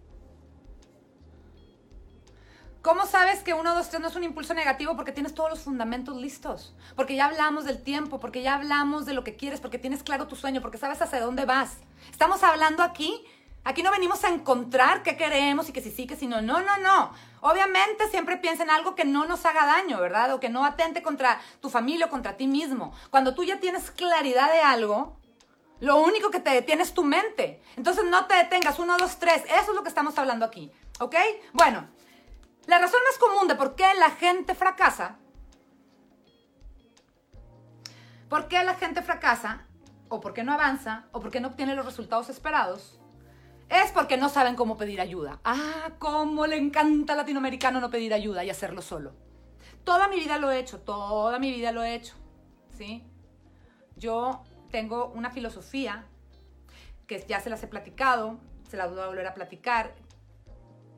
¿Cómo 2.81 3.05
sabes 3.05 3.43
que 3.43 3.53
1, 3.53 3.75
2, 3.75 3.89
3 3.89 4.01
no 4.01 4.07
es 4.07 4.15
un 4.15 4.23
impulso 4.23 4.53
negativo? 4.53 4.95
Porque 4.95 5.11
tienes 5.11 5.33
todos 5.33 5.49
los 5.49 5.59
fundamentos 5.59 6.15
listos. 6.15 6.73
Porque 6.95 7.15
ya 7.15 7.25
hablamos 7.25 7.65
del 7.65 7.83
tiempo, 7.83 8.21
porque 8.21 8.41
ya 8.41 8.55
hablamos 8.55 9.05
de 9.05 9.13
lo 9.13 9.25
que 9.25 9.35
quieres, 9.35 9.59
porque 9.59 9.77
tienes 9.77 10.01
claro 10.01 10.27
tu 10.27 10.37
sueño, 10.37 10.61
porque 10.61 10.77
sabes 10.77 11.01
hacia 11.01 11.19
dónde 11.19 11.43
vas. 11.43 11.77
Estamos 12.09 12.41
hablando 12.41 12.81
aquí. 12.81 13.25
Aquí 13.65 13.83
no 13.83 13.91
venimos 13.91 14.23
a 14.23 14.29
encontrar 14.29 15.03
qué 15.03 15.17
queremos 15.17 15.67
y 15.67 15.73
que 15.73 15.81
si 15.81 15.91
sí, 15.91 16.07
que 16.07 16.15
si 16.15 16.25
no. 16.25 16.41
No, 16.41 16.61
no, 16.61 16.77
no. 16.77 17.11
Obviamente 17.41 18.07
siempre 18.07 18.37
piensa 18.37 18.63
en 18.63 18.69
algo 18.69 18.95
que 18.95 19.03
no 19.03 19.25
nos 19.25 19.45
haga 19.45 19.65
daño, 19.65 19.99
¿verdad? 19.99 20.33
O 20.33 20.39
que 20.39 20.47
no 20.47 20.63
atente 20.63 21.03
contra 21.03 21.41
tu 21.59 21.69
familia 21.69 22.05
o 22.05 22.09
contra 22.09 22.37
ti 22.37 22.47
mismo. 22.47 22.93
Cuando 23.09 23.35
tú 23.35 23.43
ya 23.43 23.59
tienes 23.59 23.91
claridad 23.91 24.49
de 24.51 24.61
algo, 24.61 25.18
lo 25.79 25.97
único 25.97 26.29
que 26.29 26.39
te 26.39 26.49
detiene 26.49 26.83
es 26.83 26.93
tu 26.93 27.03
mente. 27.03 27.61
Entonces 27.77 28.05
no 28.05 28.25
te 28.25 28.35
detengas. 28.35 28.79
1, 28.79 28.97
2, 28.97 29.19
3. 29.19 29.43
Eso 29.45 29.71
es 29.71 29.75
lo 29.75 29.83
que 29.83 29.89
estamos 29.89 30.17
hablando 30.17 30.45
aquí. 30.45 30.71
¿Ok? 30.99 31.15
Bueno. 31.53 31.87
La 32.69 32.77
razón 32.77 32.99
más 33.03 33.17
común 33.17 33.47
de 33.47 33.55
por 33.55 33.73
qué 33.73 33.85
la 33.97 34.11
gente 34.11 34.53
fracasa, 34.53 35.17
por 38.29 38.47
qué 38.47 38.63
la 38.63 38.75
gente 38.75 39.01
fracasa, 39.01 39.65
o 40.07 40.19
por 40.19 40.35
qué 40.35 40.43
no 40.43 40.53
avanza, 40.53 41.07
o 41.11 41.19
por 41.19 41.31
qué 41.31 41.39
no 41.39 41.47
obtiene 41.47 41.73
los 41.73 41.85
resultados 41.85 42.29
esperados, 42.29 42.99
es 43.69 43.91
porque 43.91 44.17
no 44.17 44.29
saben 44.29 44.55
cómo 44.55 44.77
pedir 44.77 45.01
ayuda. 45.01 45.39
Ah, 45.43 45.93
cómo 45.97 46.45
le 46.45 46.57
encanta 46.57 47.13
al 47.13 47.17
latinoamericano 47.17 47.79
no 47.79 47.89
pedir 47.89 48.13
ayuda 48.13 48.43
y 48.43 48.51
hacerlo 48.51 48.83
solo. 48.83 49.13
Toda 49.83 50.07
mi 50.07 50.19
vida 50.19 50.37
lo 50.37 50.51
he 50.51 50.59
hecho, 50.59 50.79
toda 50.79 51.39
mi 51.39 51.51
vida 51.51 51.71
lo 51.71 51.83
he 51.83 51.95
hecho. 51.95 52.13
¿Sí? 52.77 53.03
Yo 53.95 54.43
tengo 54.71 55.12
una 55.15 55.32
filosofía 55.32 56.05
que 57.08 57.23
ya 57.27 57.39
se 57.39 57.49
las 57.49 57.63
he 57.63 57.67
platicado, 57.67 58.39
se 58.69 58.77
las 58.77 58.91
voy 58.91 58.99
a 58.99 59.08
volver 59.08 59.27
a 59.27 59.34
platicar, 59.34 59.95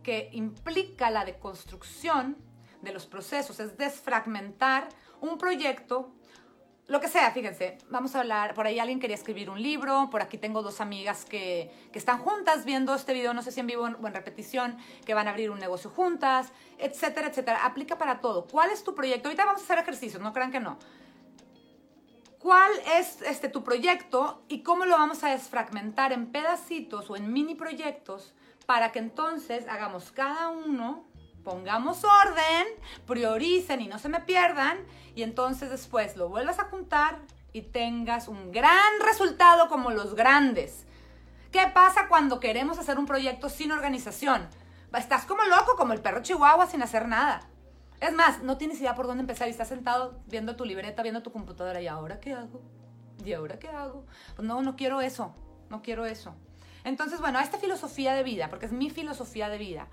que 0.03 0.29
implica 0.33 1.09
la 1.09 1.25
deconstrucción 1.25 2.37
de 2.81 2.91
los 2.91 3.05
procesos, 3.05 3.59
es 3.59 3.77
desfragmentar 3.77 4.89
un 5.21 5.37
proyecto, 5.37 6.13
lo 6.87 6.99
que 6.99 7.07
sea, 7.07 7.31
fíjense, 7.31 7.77
vamos 7.89 8.15
a 8.15 8.19
hablar, 8.19 8.53
por 8.53 8.67
ahí 8.67 8.77
alguien 8.79 8.99
quería 8.99 9.15
escribir 9.15 9.49
un 9.49 9.61
libro, 9.61 10.09
por 10.11 10.21
aquí 10.21 10.37
tengo 10.37 10.61
dos 10.61 10.81
amigas 10.81 11.23
que, 11.23 11.71
están 11.93 12.17
juntas 12.17 12.65
viendo 12.65 12.93
este 12.93 13.13
video, 13.13 13.33
no 13.33 13.41
sé 13.43 13.51
si 13.51 13.61
en 13.61 13.67
vivo 13.67 13.83
o 13.83 14.07
en 14.07 14.13
repetición, 14.13 14.75
que 15.05 15.13
van 15.13 15.27
a 15.27 15.31
abrir 15.31 15.51
un 15.51 15.59
negocio 15.59 15.89
juntas, 15.89 16.51
etcétera, 16.79 17.27
etcétera. 17.27 17.65
Aplica 17.65 17.97
para 17.97 18.19
todo. 18.19 18.45
¿Cuál 18.45 18.71
es 18.71 18.83
tu 18.83 18.93
proyecto? 18.93 19.29
Ahorita 19.29 19.45
vamos 19.45 19.61
a 19.61 19.63
hacer 19.63 19.77
ejercicios, 19.77 20.21
no 20.21 20.33
crean 20.33 20.51
que 20.51 20.59
no. 20.59 20.77
¿Cuál 22.41 22.71
es 22.97 23.21
este, 23.21 23.49
tu 23.49 23.63
proyecto 23.63 24.41
y 24.47 24.63
cómo 24.63 24.85
lo 24.85 24.97
vamos 24.97 25.23
a 25.23 25.29
desfragmentar 25.29 26.11
en 26.11 26.31
pedacitos 26.31 27.07
o 27.11 27.15
en 27.15 27.31
mini 27.31 27.53
proyectos 27.53 28.33
para 28.65 28.91
que 28.91 28.97
entonces 28.97 29.67
hagamos 29.67 30.11
cada 30.11 30.49
uno, 30.49 31.05
pongamos 31.43 32.03
orden, 32.03 32.65
prioricen 33.05 33.81
y 33.81 33.87
no 33.87 33.99
se 33.99 34.09
me 34.09 34.21
pierdan, 34.21 34.79
y 35.13 35.21
entonces 35.21 35.69
después 35.69 36.17
lo 36.17 36.29
vuelvas 36.29 36.57
a 36.57 36.63
juntar 36.63 37.19
y 37.53 37.61
tengas 37.61 38.27
un 38.27 38.51
gran 38.51 38.99
resultado 39.05 39.69
como 39.69 39.91
los 39.91 40.15
grandes. 40.15 40.87
¿Qué 41.51 41.69
pasa 41.71 42.07
cuando 42.07 42.39
queremos 42.39 42.79
hacer 42.79 42.97
un 42.97 43.05
proyecto 43.05 43.49
sin 43.49 43.71
organización? 43.71 44.49
Estás 44.97 45.25
como 45.25 45.43
loco, 45.43 45.75
como 45.77 45.93
el 45.93 46.01
perro 46.01 46.23
chihuahua 46.23 46.65
sin 46.65 46.81
hacer 46.81 47.07
nada. 47.07 47.50
Es 48.01 48.13
más, 48.13 48.41
no 48.41 48.57
tienes 48.57 48.79
idea 48.79 48.95
por 48.95 49.05
dónde 49.05 49.21
empezar 49.21 49.47
y 49.47 49.51
estás 49.51 49.67
sentado 49.67 50.19
viendo 50.25 50.55
tu 50.55 50.65
libreta, 50.65 51.03
viendo 51.03 51.21
tu 51.21 51.31
computadora 51.31 51.79
y 51.81 51.87
ahora 51.87 52.19
qué 52.19 52.33
hago? 52.33 52.61
¿Y 53.23 53.33
ahora 53.33 53.59
qué 53.59 53.67
hago? 53.67 54.05
Pues 54.35 54.47
no, 54.47 54.63
no 54.63 54.75
quiero 54.75 55.01
eso, 55.01 55.35
no 55.69 55.83
quiero 55.83 56.07
eso. 56.07 56.33
Entonces, 56.83 57.21
bueno, 57.21 57.39
esta 57.39 57.59
filosofía 57.59 58.15
de 58.15 58.23
vida, 58.23 58.49
porque 58.49 58.65
es 58.65 58.71
mi 58.71 58.89
filosofía 58.89 59.49
de 59.49 59.59
vida, 59.59 59.87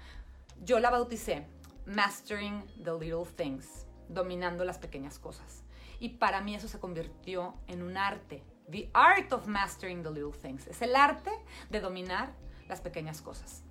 yo 0.65 0.81
la 0.81 0.89
bauticé 0.89 1.47
Mastering 1.85 2.65
the 2.83 2.93
Little 2.99 3.27
Things, 3.37 3.87
dominando 4.09 4.65
las 4.65 4.79
pequeñas 4.79 5.19
cosas. 5.19 5.63
Y 6.01 6.11
para 6.11 6.41
mí 6.41 6.55
eso 6.55 6.67
se 6.67 6.79
convirtió 6.79 7.57
en 7.67 7.83
un 7.83 7.99
arte. 7.99 8.43
The 8.71 8.89
art 8.95 9.33
of 9.33 9.47
mastering 9.47 10.03
the 10.03 10.11
little 10.11 10.33
things. 10.33 10.67
Es 10.67 10.81
el 10.81 10.97
arte 10.97 11.31
de 11.69 11.81
dominar 11.81 12.33
las 12.69 12.81
pequeñas 12.81 13.21
cosas. 13.21 13.63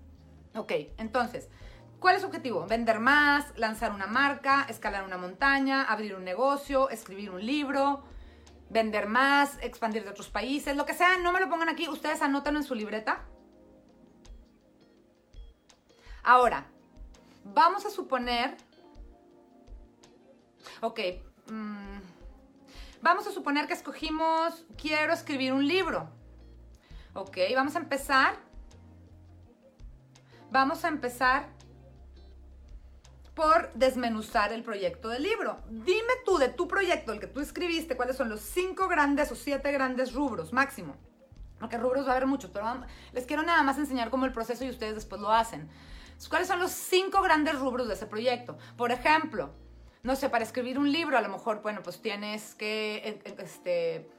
Ok, 0.56 0.72
entonces, 0.98 1.50
¿cuál 2.00 2.16
es 2.16 2.22
su 2.22 2.28
objetivo? 2.28 2.66
Vender 2.68 3.00
más, 3.00 3.58
lanzar 3.58 3.92
una 3.92 4.08
marca, 4.08 4.66
escalar 4.70 5.04
una 5.04 5.18
montaña, 5.18 5.84
abrir 5.84 6.16
un 6.16 6.24
negocio, 6.24 6.90
escribir 6.90 7.30
un 7.30 7.46
libro, 7.46 8.04
vender 8.70 9.08
más, 9.08 9.58
expandir 9.62 10.04
de 10.04 10.10
otros 10.10 10.30
países, 10.30 10.76
lo 10.76 10.86
que 10.86 10.94
sea, 10.94 11.18
no 11.18 11.32
me 11.32 11.40
lo 11.40 11.50
pongan 11.50 11.70
aquí, 11.70 11.88
ustedes 11.88 12.22
anótenlo 12.22 12.60
en 12.60 12.66
su 12.66 12.76
libreta. 12.76 13.24
Ahora, 16.24 16.68
vamos 17.46 17.86
a 17.86 17.90
suponer, 17.90 18.58
ok, 20.82 21.00
mm, 21.50 22.00
vamos 23.02 23.28
a 23.28 23.32
suponer 23.32 23.68
que 23.68 23.74
escogimos, 23.74 24.66
quiero 24.78 25.14
escribir 25.14 25.54
un 25.54 25.68
libro. 25.68 26.10
Ok, 27.14 27.38
vamos 27.56 27.76
a 27.76 27.80
empezar. 27.80 28.36
Vamos 30.52 30.86
a 30.86 30.90
empezar 30.90 31.57
por 33.38 33.72
desmenuzar 33.76 34.52
el 34.52 34.64
proyecto 34.64 35.10
del 35.10 35.22
libro. 35.22 35.60
Dime 35.70 36.14
tú 36.26 36.40
de 36.40 36.50
tu 36.50 36.68
proyecto, 36.68 37.14
el 37.14 37.20
que 37.20 37.28
tú 37.28 37.40
escribiste, 37.40 37.96
cuáles 37.96 38.18
son 38.18 38.30
los 38.30 38.42
cinco 38.42 38.88
grandes 38.88 39.32
o 39.32 39.36
siete 39.36 39.72
grandes 39.72 40.14
rubros 40.14 40.54
máximo. 40.54 40.96
Porque 41.60 41.78
rubros 41.78 42.08
va 42.08 42.14
a 42.14 42.16
haber 42.16 42.26
muchos, 42.26 42.50
pero 42.50 42.66
les 43.14 43.28
quiero 43.28 43.44
nada 43.44 43.62
más 43.62 43.78
enseñar 43.78 44.10
cómo 44.10 44.26
el 44.26 44.32
proceso 44.32 44.66
y 44.66 44.72
ustedes 44.72 44.96
después 44.96 45.22
lo 45.22 45.32
hacen. 45.32 45.70
¿Cuáles 46.30 46.48
son 46.48 46.60
los 46.60 46.72
cinco 46.72 47.22
grandes 47.22 47.60
rubros 47.60 47.88
de 47.88 47.94
ese 47.94 48.08
proyecto? 48.08 48.58
Por 48.76 48.92
ejemplo, 48.92 49.52
no 50.02 50.16
sé, 50.16 50.30
para 50.30 50.44
escribir 50.44 50.80
un 50.80 50.92
libro, 50.92 51.16
a 51.16 51.22
lo 51.22 51.30
mejor, 51.30 51.62
bueno, 51.62 51.84
pues 51.84 52.02
tienes 52.02 52.56
que 52.56 53.22
eh, 53.24 54.10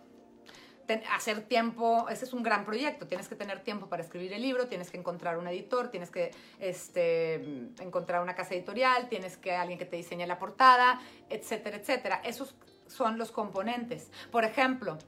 hacer 0.94 1.42
tiempo, 1.42 2.08
ese 2.08 2.24
es 2.24 2.32
un 2.32 2.42
gran 2.42 2.64
proyecto, 2.64 3.06
tienes 3.06 3.28
que 3.28 3.34
tener 3.34 3.62
tiempo 3.62 3.88
para 3.88 4.02
escribir 4.02 4.32
el 4.32 4.42
libro, 4.42 4.68
tienes 4.68 4.90
que 4.90 4.96
encontrar 4.96 5.38
un 5.38 5.46
editor, 5.46 5.88
tienes 5.88 6.10
que 6.10 6.30
este, 6.58 7.34
encontrar 7.80 8.22
una 8.22 8.34
casa 8.34 8.54
editorial, 8.54 9.08
tienes 9.08 9.36
que 9.36 9.54
alguien 9.54 9.78
que 9.78 9.84
te 9.84 9.96
diseñe 9.96 10.26
la 10.26 10.38
portada, 10.38 11.00
etcétera, 11.28 11.76
etcétera. 11.76 12.20
Esos 12.24 12.54
son 12.86 13.18
los 13.18 13.30
componentes. 13.32 14.10
Por 14.30 14.44
ejemplo, 14.44 14.98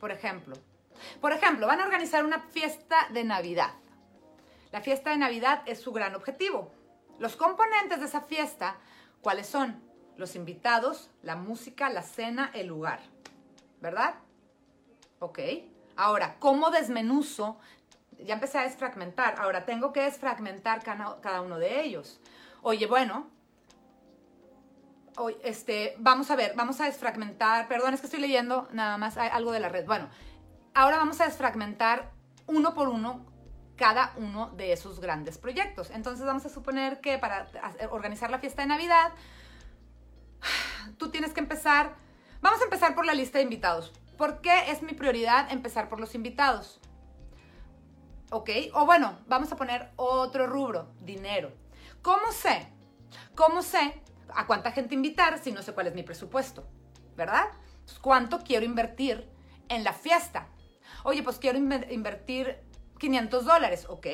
por 0.00 0.10
ejemplo, 0.10 0.56
por 1.20 1.32
ejemplo, 1.32 1.66
van 1.66 1.80
a 1.80 1.84
organizar 1.84 2.24
una 2.24 2.40
fiesta 2.40 3.08
de 3.12 3.24
Navidad. 3.24 3.70
La 4.72 4.80
fiesta 4.80 5.10
de 5.10 5.16
Navidad 5.16 5.62
es 5.66 5.80
su 5.80 5.92
gran 5.92 6.14
objetivo. 6.14 6.72
Los 7.18 7.36
componentes 7.36 8.00
de 8.00 8.06
esa 8.06 8.22
fiesta, 8.22 8.76
¿cuáles 9.22 9.46
son? 9.46 9.82
Los 10.16 10.34
invitados, 10.34 11.10
la 11.22 11.36
música, 11.36 11.88
la 11.88 12.02
cena, 12.02 12.50
el 12.54 12.66
lugar. 12.66 13.00
¿Verdad? 13.80 14.16
Ok. 15.18 15.38
Ahora, 15.96 16.36
¿cómo 16.38 16.70
desmenuzo? 16.70 17.58
Ya 18.18 18.34
empecé 18.34 18.58
a 18.58 18.62
desfragmentar. 18.62 19.36
Ahora 19.40 19.64
tengo 19.64 19.92
que 19.92 20.02
desfragmentar 20.02 20.82
cada 20.82 21.40
uno 21.40 21.58
de 21.58 21.82
ellos. 21.82 22.20
Oye, 22.62 22.86
bueno, 22.86 23.30
este, 25.42 25.94
vamos 25.98 26.30
a 26.30 26.36
ver, 26.36 26.52
vamos 26.56 26.80
a 26.80 26.84
desfragmentar. 26.84 27.68
Perdón, 27.68 27.94
es 27.94 28.00
que 28.00 28.06
estoy 28.06 28.20
leyendo 28.20 28.68
nada 28.72 28.98
más 28.98 29.16
algo 29.16 29.52
de 29.52 29.60
la 29.60 29.68
red. 29.68 29.86
Bueno, 29.86 30.08
ahora 30.74 30.98
vamos 30.98 31.20
a 31.20 31.24
desfragmentar 31.24 32.12
uno 32.46 32.74
por 32.74 32.88
uno 32.88 33.26
cada 33.76 34.12
uno 34.16 34.50
de 34.50 34.72
esos 34.72 35.00
grandes 35.00 35.38
proyectos. 35.38 35.90
Entonces 35.90 36.24
vamos 36.26 36.44
a 36.46 36.48
suponer 36.48 37.00
que 37.00 37.18
para 37.18 37.48
organizar 37.90 38.30
la 38.30 38.38
fiesta 38.38 38.62
de 38.62 38.68
Navidad, 38.68 39.12
tú 40.98 41.10
tienes 41.10 41.32
que 41.32 41.40
empezar, 41.40 41.94
vamos 42.40 42.60
a 42.60 42.64
empezar 42.64 42.94
por 42.94 43.06
la 43.06 43.14
lista 43.14 43.38
de 43.38 43.44
invitados. 43.44 43.92
¿Por 44.18 44.40
qué 44.40 44.72
es 44.72 44.82
mi 44.82 44.94
prioridad 44.94 45.50
empezar 45.52 45.88
por 45.88 46.00
los 46.00 46.16
invitados? 46.16 46.80
¿Ok? 48.32 48.50
O 48.74 48.84
bueno, 48.84 49.20
vamos 49.28 49.52
a 49.52 49.56
poner 49.56 49.92
otro 49.94 50.48
rubro, 50.48 50.90
dinero. 51.00 51.52
¿Cómo 52.02 52.32
sé? 52.32 52.66
¿Cómo 53.36 53.62
sé 53.62 54.02
a 54.34 54.46
cuánta 54.48 54.72
gente 54.72 54.96
invitar 54.96 55.38
si 55.38 55.52
no 55.52 55.62
sé 55.62 55.72
cuál 55.72 55.86
es 55.86 55.94
mi 55.94 56.02
presupuesto? 56.02 56.68
¿Verdad? 57.16 57.46
¿Cuánto 58.02 58.40
quiero 58.40 58.66
invertir 58.66 59.30
en 59.68 59.84
la 59.84 59.92
fiesta? 59.92 60.48
Oye, 61.04 61.22
pues 61.22 61.38
quiero 61.38 61.56
invertir 61.56 62.60
500 62.98 63.44
dólares, 63.44 63.86
¿ok? 63.88 64.08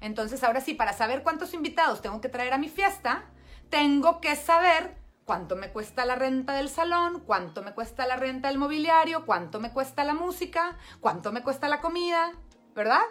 Entonces 0.00 0.44
ahora 0.44 0.60
sí, 0.60 0.74
para 0.74 0.92
saber 0.92 1.24
cuántos 1.24 1.54
invitados 1.54 2.00
tengo 2.00 2.20
que 2.20 2.28
traer 2.28 2.52
a 2.52 2.58
mi 2.58 2.68
fiesta, 2.68 3.24
tengo 3.68 4.20
que 4.20 4.36
saber 4.36 4.99
cuánto 5.30 5.54
me 5.54 5.70
cuesta 5.70 6.04
la 6.04 6.16
renta 6.16 6.54
del 6.54 6.68
salón, 6.68 7.22
cuánto 7.24 7.62
me 7.62 7.72
cuesta 7.72 8.04
la 8.04 8.16
renta 8.16 8.48
del 8.48 8.58
mobiliario, 8.58 9.24
cuánto 9.24 9.60
me 9.60 9.70
cuesta 9.70 10.02
la 10.02 10.12
música, 10.12 10.76
cuánto 10.98 11.30
me 11.30 11.44
cuesta 11.44 11.68
la 11.68 11.80
comida, 11.80 12.32
¿verdad? 12.74 13.02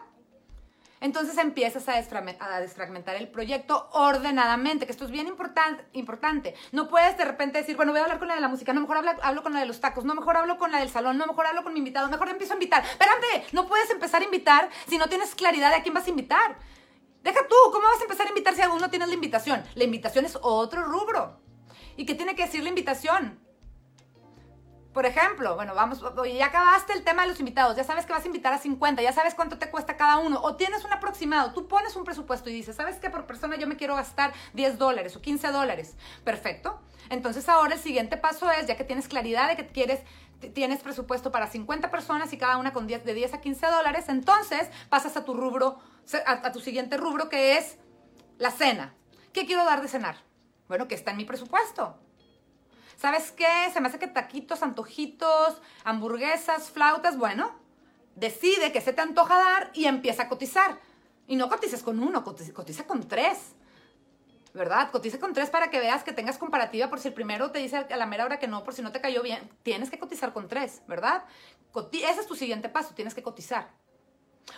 Entonces 0.99 1.37
empiezas 1.37 1.87
a, 1.87 1.93
desfragmentar 2.59 3.15
el 3.15 3.29
proyecto 3.29 3.87
ordenadamente, 3.93 4.85
que 4.85 4.91
esto 4.91 5.05
es 5.05 5.11
bien 5.11 5.27
importante. 5.27 6.55
No 6.73 6.89
puedes 6.89 7.15
de 7.15 7.23
repente 7.23 7.59
decir, 7.59 7.77
bueno, 7.77 7.93
voy 7.93 8.01
a 8.01 8.03
hablar 8.03 8.19
con 8.19 8.27
la 8.27 8.35
de 8.35 8.41
la 8.41 8.49
música, 8.49 8.73
no, 8.73 8.81
mejor 8.81 8.97
hablo, 9.23 9.41
con 9.41 9.53
la 9.53 9.61
de 9.61 9.65
los 9.65 9.79
tacos, 9.79 10.03
no, 10.03 10.13
mejor 10.13 10.35
hablo 10.35 10.57
con 10.57 10.73
la 10.73 10.79
del 10.79 10.89
salón, 10.89 11.17
no, 11.17 11.25
mejor 11.25 11.45
hablo 11.45 11.63
con 11.63 11.71
mi 11.71 11.79
invitado, 11.79 12.09
mejor 12.09 12.27
empiezo 12.27 12.51
a 12.51 12.57
invitar. 12.57 12.83
Espérate, 12.83 13.45
no 13.53 13.65
puedes 13.65 13.89
empezar 13.91 14.21
a 14.21 14.25
invitar 14.25 14.69
si 14.89 14.97
no 14.97 15.07
tienes 15.07 15.35
claridad 15.35 15.69
de 15.69 15.77
a 15.77 15.83
quién 15.83 15.93
vas 15.93 16.05
a 16.05 16.09
invitar. 16.09 16.57
Deja 17.23 17.47
tú, 17.47 17.55
¿cómo 17.71 17.87
vas 17.87 18.01
a 18.01 18.03
empezar 18.03 18.25
a 18.25 18.29
invitar 18.29 18.55
si 18.55 18.61
aún 18.61 18.81
no 18.81 18.89
tienes 18.89 19.07
la 19.07 19.13
invitación? 19.13 19.63
La 19.75 19.85
invitación 19.85 20.25
es 20.25 20.37
otro 20.41 20.83
rubro. 20.83 21.47
¿Y 21.99 22.05
qué 22.05 22.15
tiene 22.15 22.33
que 22.33 22.43
decir 22.43 22.63
la 22.63 22.69
invitación? 22.69 23.37
Por 24.93 25.05
ejemplo, 25.05 25.55
bueno, 25.55 25.75
vamos, 25.75 26.01
ya 26.33 26.45
acabaste 26.45 26.93
el 26.93 27.03
tema 27.03 27.23
de 27.23 27.27
los 27.27 27.41
invitados, 27.41 27.75
ya 27.75 27.83
sabes 27.83 28.05
que 28.05 28.13
vas 28.13 28.23
a 28.23 28.27
invitar 28.27 28.53
a 28.53 28.57
50, 28.57 29.01
ya 29.01 29.11
sabes 29.11 29.35
cuánto 29.35 29.59
te 29.59 29.69
cuesta 29.69 29.97
cada 29.97 30.17
uno, 30.19 30.39
o 30.41 30.55
tienes 30.55 30.85
un 30.85 30.93
aproximado, 30.93 31.51
tú 31.51 31.67
pones 31.67 31.97
un 31.97 32.05
presupuesto 32.05 32.49
y 32.49 32.53
dices, 32.53 32.77
¿sabes 32.77 32.95
qué? 32.99 33.09
Por 33.09 33.25
persona 33.25 33.57
yo 33.57 33.67
me 33.67 33.75
quiero 33.75 33.97
gastar 33.97 34.31
10 34.53 34.77
dólares 34.77 35.17
o 35.17 35.21
15 35.21 35.49
dólares. 35.51 35.97
Perfecto. 36.23 36.79
Entonces 37.09 37.49
ahora 37.49 37.73
el 37.73 37.81
siguiente 37.81 38.15
paso 38.15 38.49
es, 38.49 38.65
ya 38.65 38.77
que 38.77 38.85
tienes 38.85 39.09
claridad 39.09 39.49
de 39.49 39.57
que 39.57 39.67
quieres, 39.67 39.99
tienes 40.53 40.79
presupuesto 40.79 41.33
para 41.33 41.47
50 41.47 41.91
personas 41.91 42.31
y 42.31 42.37
cada 42.37 42.55
una 42.59 42.71
con 42.71 42.87
10, 42.87 43.03
de 43.03 43.13
10 43.13 43.33
a 43.33 43.41
15 43.41 43.67
dólares, 43.67 44.05
entonces 44.07 44.69
pasas 44.87 45.17
a 45.17 45.25
tu 45.25 45.33
rubro, 45.33 45.79
a 46.25 46.51
tu 46.53 46.61
siguiente 46.61 46.95
rubro 46.95 47.27
que 47.27 47.57
es 47.57 47.77
la 48.37 48.51
cena. 48.51 48.95
¿Qué 49.33 49.45
quiero 49.45 49.65
dar 49.65 49.81
de 49.81 49.89
cenar? 49.89 50.28
Bueno, 50.69 50.87
que 50.87 50.95
está 50.95 51.11
en 51.11 51.17
mi 51.17 51.25
presupuesto. 51.25 51.97
¿Sabes 52.95 53.31
qué? 53.31 53.69
Se 53.73 53.81
me 53.81 53.87
hace 53.87 53.97
que 53.97 54.07
taquitos, 54.07 54.61
antojitos, 54.61 55.61
hamburguesas, 55.83 56.69
flautas, 56.69 57.17
bueno, 57.17 57.51
decide 58.15 58.71
que 58.71 58.79
se 58.79 58.93
te 58.93 59.01
antoja 59.01 59.35
dar 59.35 59.71
y 59.73 59.85
empieza 59.85 60.23
a 60.23 60.29
cotizar. 60.29 60.79
Y 61.27 61.35
no 61.37 61.49
cotices 61.49 61.81
con 61.81 61.99
uno, 61.99 62.23
cotiza, 62.23 62.85
con 62.85 63.07
tres. 63.07 63.55
¿Verdad? 64.53 64.91
Cotiza 64.91 65.19
con 65.19 65.33
tres 65.33 65.49
para 65.49 65.71
que 65.71 65.79
veas 65.79 66.03
que 66.03 66.11
tengas 66.11 66.37
comparativa 66.37 66.89
por 66.89 66.99
si 66.99 67.07
el 67.07 67.13
primero 67.13 67.51
te 67.51 67.59
dice 67.59 67.77
a 67.77 67.97
la 67.97 68.05
mera 68.05 68.25
hora 68.25 68.39
que 68.39 68.47
no, 68.47 68.63
por 68.63 68.73
si 68.73 68.81
no 68.81 68.91
te 68.91 69.01
cayó 69.01 69.23
bien. 69.23 69.49
Tienes 69.63 69.89
que 69.89 69.99
cotizar 69.99 70.33
con 70.33 70.47
tres, 70.47 70.81
¿verdad? 70.87 71.23
ese 71.93 72.21
es 72.21 72.27
tu 72.27 72.35
siguiente 72.35 72.69
paso, 72.69 72.93
tienes 72.93 73.15
que 73.15 73.23
cotizar. 73.23 73.71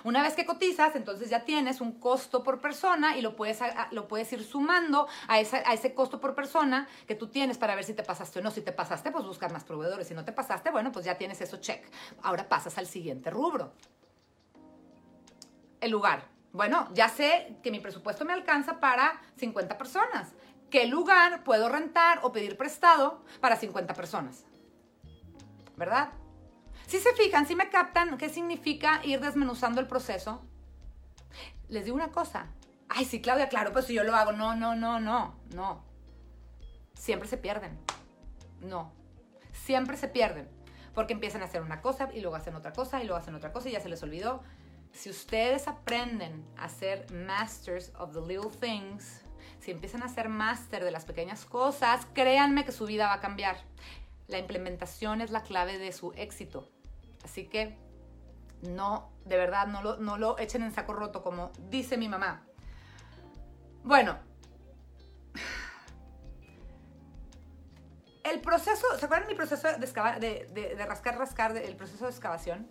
Una 0.03 0.23
vez 0.23 0.35
que 0.35 0.45
cotizas, 0.45 0.95
entonces 0.95 1.29
ya 1.29 1.45
tienes 1.45 1.81
un 1.81 1.99
costo 1.99 2.43
por 2.43 2.59
persona 2.59 3.17
y 3.17 3.21
lo 3.21 3.35
puedes, 3.35 3.59
lo 3.91 4.07
puedes 4.07 4.31
ir 4.33 4.43
sumando 4.43 5.07
a, 5.27 5.35
a 5.35 5.73
ese 5.73 5.93
costo 5.93 6.19
por 6.19 6.35
persona 6.35 6.87
que 7.07 7.15
tú 7.15 7.27
tienes 7.27 7.57
para 7.57 7.75
ver 7.75 7.83
si 7.83 7.93
te 7.93 8.03
pasaste 8.03 8.39
o 8.39 8.41
no. 8.41 8.51
Si 8.51 8.61
te 8.61 8.71
pasaste, 8.71 9.11
pues 9.11 9.25
buscar 9.25 9.51
más 9.51 9.63
proveedores. 9.63 10.07
Si 10.07 10.13
no 10.13 10.25
te 10.25 10.31
pasaste, 10.31 10.71
bueno, 10.71 10.91
pues 10.91 11.05
ya 11.05 11.17
tienes 11.17 11.41
eso 11.41 11.57
check. 11.57 11.85
Ahora 12.23 12.47
pasas 12.47 12.77
al 12.77 12.87
siguiente 12.87 13.29
rubro. 13.29 13.73
El 15.79 15.91
lugar. 15.91 16.29
Bueno, 16.53 16.89
ya 16.93 17.07
sé 17.07 17.57
que 17.63 17.71
mi 17.71 17.79
presupuesto 17.79 18.25
me 18.25 18.33
alcanza 18.33 18.79
para 18.79 19.21
50 19.37 19.77
personas. 19.77 20.33
¿Qué 20.69 20.85
lugar 20.85 21.43
puedo 21.43 21.69
rentar 21.69 22.19
o 22.23 22.31
pedir 22.31 22.57
prestado 22.57 23.23
para 23.39 23.55
50 23.55 23.93
personas? 23.93 24.45
¿Verdad? 25.75 26.11
Si 26.91 26.99
se 26.99 27.13
fijan, 27.13 27.47
si 27.47 27.55
me 27.55 27.69
captan 27.69 28.17
qué 28.17 28.27
significa 28.27 28.99
ir 29.05 29.21
desmenuzando 29.21 29.79
el 29.79 29.87
proceso, 29.87 30.41
les 31.69 31.85
digo 31.85 31.95
una 31.95 32.11
cosa. 32.11 32.47
Ay, 32.89 33.05
sí, 33.05 33.21
Claudia, 33.21 33.47
claro, 33.47 33.71
pues 33.71 33.85
si 33.85 33.93
yo 33.93 34.03
lo 34.03 34.13
hago. 34.13 34.33
No, 34.33 34.57
no, 34.57 34.75
no, 34.75 34.99
no, 34.99 35.39
no. 35.55 35.85
Siempre 36.93 37.29
se 37.29 37.37
pierden. 37.37 37.79
No. 38.59 38.91
Siempre 39.53 39.95
se 39.95 40.09
pierden. 40.09 40.49
Porque 40.93 41.13
empiezan 41.13 41.41
a 41.41 41.45
hacer 41.45 41.61
una 41.61 41.79
cosa 41.79 42.09
y 42.13 42.19
luego 42.19 42.35
hacen 42.35 42.55
otra 42.55 42.73
cosa 42.73 43.01
y 43.01 43.05
luego 43.05 43.21
hacen 43.21 43.35
otra 43.35 43.53
cosa 43.53 43.69
y 43.69 43.71
ya 43.71 43.79
se 43.79 43.87
les 43.87 44.03
olvidó. 44.03 44.43
Si 44.91 45.09
ustedes 45.09 45.69
aprenden 45.69 46.45
a 46.57 46.67
ser 46.67 47.09
masters 47.13 47.93
of 47.99 48.11
the 48.11 48.19
little 48.19 48.51
things, 48.51 49.21
si 49.61 49.71
empiezan 49.71 50.03
a 50.03 50.09
ser 50.09 50.27
master 50.27 50.83
de 50.83 50.91
las 50.91 51.05
pequeñas 51.05 51.45
cosas, 51.45 52.05
créanme 52.13 52.65
que 52.65 52.73
su 52.73 52.85
vida 52.85 53.07
va 53.07 53.13
a 53.13 53.21
cambiar. 53.21 53.55
La 54.27 54.39
implementación 54.39 55.21
es 55.21 55.31
la 55.31 55.43
clave 55.43 55.77
de 55.77 55.93
su 55.93 56.11
éxito. 56.17 56.67
Así 57.23 57.47
que 57.47 57.77
no, 58.61 59.11
de 59.25 59.37
verdad, 59.37 59.67
no 59.67 59.81
lo, 59.81 59.97
no 59.97 60.17
lo 60.17 60.37
echen 60.37 60.63
en 60.63 60.71
saco 60.71 60.93
roto 60.93 61.23
como 61.23 61.51
dice 61.69 61.97
mi 61.97 62.07
mamá. 62.09 62.45
Bueno, 63.83 64.19
el 68.23 68.41
proceso, 68.41 68.85
¿se 68.97 69.05
acuerdan 69.05 69.27
mi 69.27 69.35
proceso 69.35 69.67
de, 69.67 70.47
de, 70.53 70.85
rascar, 70.85 71.17
rascar, 71.17 71.57
el 71.57 71.75
proceso 71.75 72.05
de 72.05 72.11
excavación? 72.11 72.69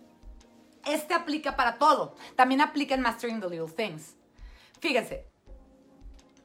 Este 0.85 1.13
aplica 1.13 1.55
para 1.55 1.77
todo. 1.77 2.15
También 2.35 2.61
aplica 2.61 2.95
en 2.95 3.01
Mastering 3.01 3.39
the 3.39 3.49
Little 3.49 3.71
Things. 3.71 4.15
Fíjense. 4.79 5.29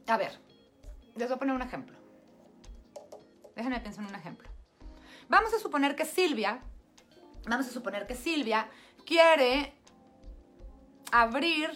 A 0.07 0.17
ver, 0.17 0.39
les 1.15 1.27
voy 1.27 1.35
a 1.35 1.39
poner 1.39 1.55
un 1.55 1.61
ejemplo. 1.61 1.97
Déjenme 3.55 3.79
pensar 3.79 4.03
en 4.03 4.09
un 4.09 4.15
ejemplo. 4.15 4.49
Vamos 5.29 5.53
a 5.53 5.59
suponer 5.59 5.95
que 5.95 6.05
Silvia 6.05 6.61
vamos 7.47 7.67
a 7.67 7.71
suponer 7.71 8.07
que 8.07 8.15
Silvia 8.15 8.67
quiere 9.05 9.73
abrir, 11.11 11.69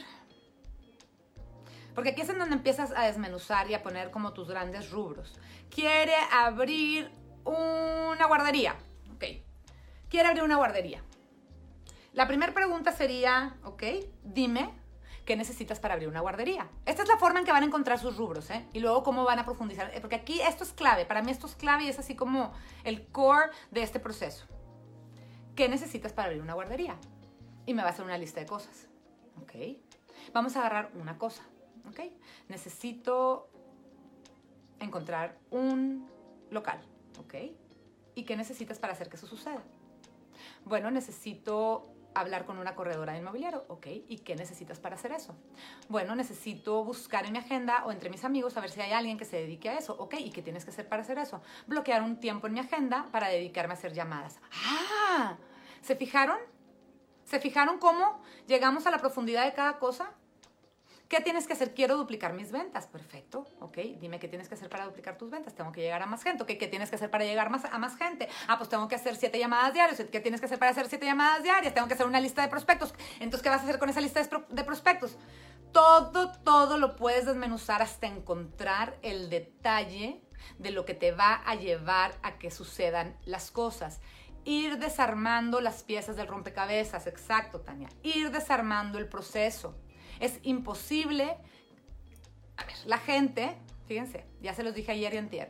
porque 1.96 2.10
aquí 2.10 2.22
es 2.22 2.30
en 2.30 2.40
donde 2.40 2.56
empiezas 2.56 2.92
a 2.96 3.04
desmenuzar 3.04 3.70
y 3.70 3.74
a 3.74 3.84
poner 3.84 4.12
como 4.12 4.34
tus 4.34 4.50
grandes 4.50 4.92
rubros. 4.92 5.40
Quiere 5.70 6.16
abrir 6.32 7.12
una 7.46 8.26
guardería, 8.26 8.76
ok. 9.16 9.26
Quiere 10.10 10.28
abrir 10.28 10.44
una 10.44 10.58
guardería. 10.58 11.02
La 12.14 12.28
primera 12.28 12.54
pregunta 12.54 12.92
sería, 12.92 13.56
ok, 13.64 13.84
dime 14.24 14.70
qué 15.26 15.38
necesitas 15.38 15.80
para 15.80 15.94
abrir 15.94 16.10
una 16.10 16.20
guardería. 16.20 16.68
Esta 16.86 17.04
es 17.04 17.08
la 17.08 17.18
forma 17.18 17.40
en 17.40 17.46
que 17.46 17.52
van 17.54 17.64
a 17.64 17.66
encontrar 17.66 18.00
sus 18.00 18.18
rubros, 18.18 18.50
¿eh? 18.50 18.68
Y 18.74 18.82
luego 18.82 19.04
cómo 19.04 19.24
van 19.24 19.40
a 19.40 19.46
profundizar, 19.46 19.90
eh, 19.94 20.02
porque 20.02 20.16
aquí 20.16 20.42
esto 20.42 20.66
es 20.66 20.74
clave, 20.74 21.06
para 21.06 21.22
mí 21.22 21.32
esto 21.32 21.48
es 21.48 21.56
clave 21.56 21.86
y 21.86 21.90
es 21.90 22.00
así 22.00 22.16
como 22.16 22.52
el 22.84 23.08
core 23.08 23.52
de 23.70 23.84
este 23.84 24.02
proceso. 24.02 24.46
¿Qué 25.56 25.68
necesitas 25.68 26.14
para 26.14 26.28
abrir 26.28 26.42
una 26.42 26.54
guardería? 26.54 26.98
Y 27.66 27.74
me 27.74 27.82
va 27.82 27.90
a 27.90 27.92
hacer 27.92 28.06
una 28.06 28.18
lista 28.18 28.40
de 28.40 28.46
cosas, 28.46 28.88
¿ok? 29.42 29.78
Vamos 30.34 30.56
a 30.56 30.60
agarrar 30.60 30.92
una 30.96 31.18
cosa, 31.18 31.44
¿ok? 31.88 32.00
Necesito 32.48 33.50
encontrar 34.80 35.38
un 35.52 36.10
local, 36.50 36.80
¿ok? 37.20 37.36
¿Y 38.16 38.24
qué 38.24 38.36
necesitas 38.36 38.80
para 38.80 38.94
hacer 38.94 39.10
que 39.10 39.18
eso 39.18 39.28
suceda? 39.28 39.62
Bueno, 40.66 40.90
necesito 40.90 41.94
hablar 42.14 42.46
con 42.46 42.58
una 42.58 42.76
corredora 42.76 43.14
de 43.14 43.20
inmobiliario, 43.20 43.66
¿ok? 43.68 43.88
¿Y 44.08 44.20
qué 44.20 44.36
necesitas 44.36 44.80
para 44.80 44.96
hacer 44.96 45.12
eso? 45.12 45.36
Bueno, 45.90 46.16
necesito 46.16 46.84
buscar 46.84 47.26
en 47.26 47.34
mi 47.34 47.40
agenda 47.40 47.84
o 47.86 47.92
entre 47.92 48.10
mis 48.10 48.24
amigos 48.24 48.58
a 48.58 48.62
ver 48.62 48.70
si 48.70 48.82
hay 48.82 48.92
alguien 48.92 49.18
que 49.18 49.26
se 49.26 49.38
dedique 49.38 49.70
a 49.70 49.78
eso, 49.78 49.96
¿ok? 49.98 50.16
¿Y 50.20 50.32
qué 50.32 50.42
tienes 50.42 50.66
que 50.66 50.72
hacer 50.72 50.88
para 50.88 51.02
hacer 51.02 51.18
eso? 51.18 51.42
Bloquear 51.68 52.02
un 52.02 52.20
tiempo 52.20 52.48
en 52.48 52.54
mi 52.54 52.60
agenda 52.60 53.08
para 53.12 53.28
dedicarme 53.28 53.74
a 53.74 53.78
hacer 53.78 53.94
llamadas. 53.94 54.40
¡Ah! 54.66 55.38
¿Se 55.82 55.96
fijaron? 55.96 56.38
¿Se 57.26 57.40
fijaron 57.40 57.80
cómo 57.80 58.22
llegamos 58.48 58.86
a 58.88 58.92
la 58.92 58.98
profundidad 58.98 59.46
de 59.46 59.54
cada 59.54 59.80
cosa? 59.80 60.12
¿Qué 61.12 61.20
tienes 61.20 61.46
que 61.46 61.52
hacer? 61.52 61.74
Quiero 61.74 61.98
duplicar 61.98 62.32
mis 62.32 62.54
ventas. 62.54 62.88
Perfecto, 62.88 63.46
ok. 63.60 63.80
Dime 64.00 64.18
qué 64.18 64.30
tienes 64.30 64.48
que 64.48 64.56
hacer 64.56 64.70
para 64.70 64.86
duplicar 64.86 65.18
tus 65.18 65.30
ventas. 65.30 65.54
Tengo 65.54 65.74
que 65.74 65.82
llegar 65.82 66.02
a 66.02 66.06
más 66.06 66.24
gente. 66.24 66.46
¿Qué 66.46 66.68
tienes 66.68 66.90
que 66.90 66.96
hacer 66.96 67.12
para 67.12 67.26
llegar 67.26 67.50
más, 67.50 67.66
a 67.66 67.78
más 67.80 67.98
gente? 67.98 68.30
Ah, 68.48 68.58
pues 68.58 68.70
tengo 68.70 68.88
que 68.88 68.96
hacer 68.96 69.18
siete 69.18 69.38
llamadas 69.38 69.74
diarias. 69.74 70.02
¿Qué 70.10 70.22
tienes 70.22 70.40
que 70.40 70.46
hacer 70.46 70.58
para 70.58 70.72
hacer 70.72 70.88
siete 70.88 71.06
llamadas 71.06 71.44
diarias? 71.44 71.74
Tengo 71.74 71.90
que 71.90 71.96
hacer 71.96 72.08
una 72.08 72.22
lista 72.22 72.42
de 72.42 72.48
prospectos. 72.48 72.94
Entonces, 73.16 73.42
¿qué 73.42 73.50
vas 73.50 73.60
a 73.60 73.64
hacer 73.66 73.78
con 73.78 73.90
esa 73.90 74.00
lista 74.00 74.22
de 74.24 74.64
prospectos? 74.64 75.18
Todo, 75.74 76.32
todo 76.46 76.78
lo 76.78 76.96
puedes 76.96 77.26
desmenuzar 77.26 77.82
hasta 77.82 78.08
encontrar 78.08 78.98
el 79.02 79.30
detalle 79.30 80.22
de 80.60 80.72
lo 80.72 80.86
que 80.86 80.94
te 80.94 81.12
va 81.12 81.42
a 81.46 81.56
llevar 81.56 82.14
a 82.24 82.38
que 82.38 82.52
sucedan 82.52 83.18
las 83.26 83.52
cosas 83.52 84.00
ir 84.44 84.80
desarmando 84.80 85.62
las 85.62 85.84
piezas 85.84 86.16
del 86.16 86.28
rompecabezas, 86.28 87.06
exacto, 87.06 87.60
Tania. 87.60 87.90
Ir 88.02 88.32
desarmando 88.32 88.98
el 88.98 89.08
proceso. 89.08 89.76
Es 90.22 90.40
imposible. 90.44 91.36
A 92.56 92.64
ver, 92.64 92.76
la 92.86 93.00
gente, 93.00 93.58
fíjense, 93.88 94.26
ya 94.42 94.54
se 94.54 94.64
los 94.64 94.74
dije 94.74 94.94
ayer 94.94 95.14
y 95.14 95.18
antier. 95.18 95.50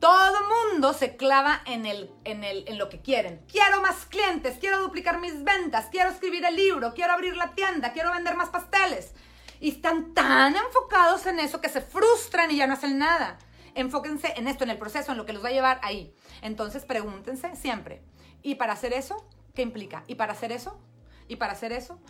Todo 0.00 0.36
mundo 0.72 0.92
se 0.92 1.16
clava 1.16 1.62
en, 1.64 1.86
el, 1.86 2.10
en, 2.24 2.42
el, 2.42 2.64
en 2.66 2.76
lo 2.76 2.88
que 2.88 3.00
quieren. 3.00 3.40
Quiero 3.50 3.80
más 3.80 4.04
clientes, 4.06 4.58
quiero 4.58 4.80
duplicar 4.80 5.20
mis 5.20 5.44
ventas, 5.44 5.86
quiero 5.92 6.10
escribir 6.10 6.44
el 6.44 6.56
libro, 6.56 6.92
quiero 6.92 7.12
abrir 7.12 7.36
la 7.36 7.54
tienda, 7.54 7.92
quiero 7.92 8.10
vender 8.10 8.34
más 8.34 8.50
pasteles. 8.50 9.14
Y 9.60 9.70
están 9.70 10.12
tan 10.12 10.56
enfocados 10.56 11.24
en 11.26 11.38
eso 11.38 11.60
que 11.60 11.68
se 11.68 11.80
frustran 11.80 12.50
y 12.50 12.56
ya 12.56 12.66
no 12.66 12.74
hacen 12.74 12.98
nada. 12.98 13.38
Enfóquense 13.76 14.34
en 14.36 14.48
esto, 14.48 14.64
en 14.64 14.70
el 14.70 14.78
proceso, 14.78 15.12
en 15.12 15.18
lo 15.18 15.24
que 15.24 15.32
los 15.32 15.44
va 15.44 15.50
a 15.50 15.52
llevar 15.52 15.80
ahí. 15.84 16.12
Entonces 16.42 16.84
pregúntense 16.84 17.54
siempre, 17.54 18.02
¿y 18.42 18.56
para 18.56 18.72
hacer 18.72 18.92
eso? 18.92 19.24
¿Qué 19.54 19.62
implica? 19.62 20.02
¿Y 20.08 20.16
para 20.16 20.32
hacer 20.32 20.50
eso? 20.50 20.80
¿Y 21.28 21.36
para 21.36 21.52
hacer 21.52 21.70
eso? 21.70 22.00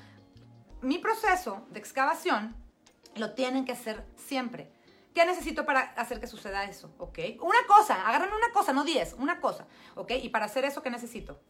Mi 0.82 0.98
proceso 0.98 1.66
de 1.70 1.78
excavación 1.78 2.54
lo 3.16 3.34
tienen 3.34 3.64
que 3.64 3.72
hacer 3.72 4.04
siempre. 4.16 4.70
¿Qué 5.14 5.26
necesito 5.26 5.66
para 5.66 5.80
hacer 5.80 6.20
que 6.20 6.26
suceda 6.26 6.64
eso? 6.64 6.94
¿Ok? 6.98 7.18
Una 7.40 7.66
cosa, 7.66 8.08
agarren 8.08 8.32
una 8.32 8.50
cosa, 8.52 8.72
no 8.72 8.84
diez, 8.84 9.14
una 9.18 9.40
cosa. 9.40 9.66
¿Ok? 9.94 10.12
Y 10.22 10.30
para 10.30 10.46
hacer 10.46 10.64
eso, 10.64 10.82
¿qué 10.82 10.90
necesito? 10.90 11.40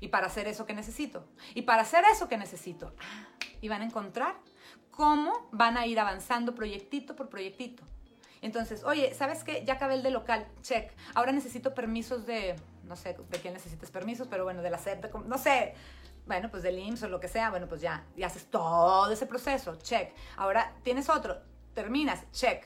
Y 0.00 0.08
para 0.08 0.26
hacer 0.26 0.48
eso, 0.48 0.66
¿qué 0.66 0.74
necesito? 0.74 1.26
Y 1.54 1.62
para 1.62 1.82
hacer 1.82 2.04
eso, 2.10 2.28
¿qué 2.28 2.36
necesito? 2.36 2.94
Ah, 3.00 3.28
y 3.60 3.68
van 3.68 3.82
a 3.82 3.84
encontrar 3.84 4.36
cómo 4.90 5.48
van 5.52 5.76
a 5.76 5.86
ir 5.86 6.00
avanzando 6.00 6.54
proyectito 6.54 7.14
por 7.14 7.28
proyectito. 7.28 7.84
Entonces, 8.42 8.84
oye, 8.84 9.14
¿sabes 9.14 9.42
qué? 9.44 9.64
Ya 9.64 9.74
acabé 9.74 9.94
el 9.94 10.02
de 10.02 10.10
local, 10.10 10.46
check. 10.60 10.92
Ahora 11.14 11.32
necesito 11.32 11.72
permisos 11.72 12.26
de, 12.26 12.56
no 12.82 12.96
sé 12.96 13.16
de 13.30 13.38
quién 13.38 13.54
necesitas 13.54 13.90
permisos, 13.90 14.28
pero 14.28 14.44
bueno, 14.44 14.60
de 14.60 14.68
la 14.68 14.76
SEP, 14.76 15.14
no 15.24 15.38
sé, 15.38 15.74
bueno, 16.26 16.50
pues 16.50 16.62
del 16.62 16.78
IMSS 16.78 17.04
o 17.04 17.08
lo 17.08 17.20
que 17.20 17.28
sea, 17.28 17.50
bueno, 17.50 17.66
pues 17.68 17.80
ya, 17.80 18.04
y 18.16 18.22
haces 18.22 18.46
todo 18.46 19.10
ese 19.10 19.26
proceso, 19.26 19.76
check. 19.76 20.12
Ahora 20.36 20.72
tienes 20.82 21.08
otro, 21.08 21.38
terminas, 21.74 22.30
check. 22.32 22.64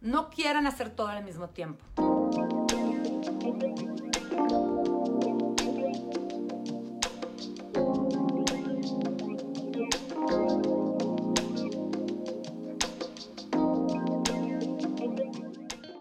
No 0.00 0.30
quieran 0.30 0.66
hacer 0.66 0.90
todo 0.90 1.08
al 1.08 1.24
mismo 1.24 1.48
tiempo. 1.48 1.84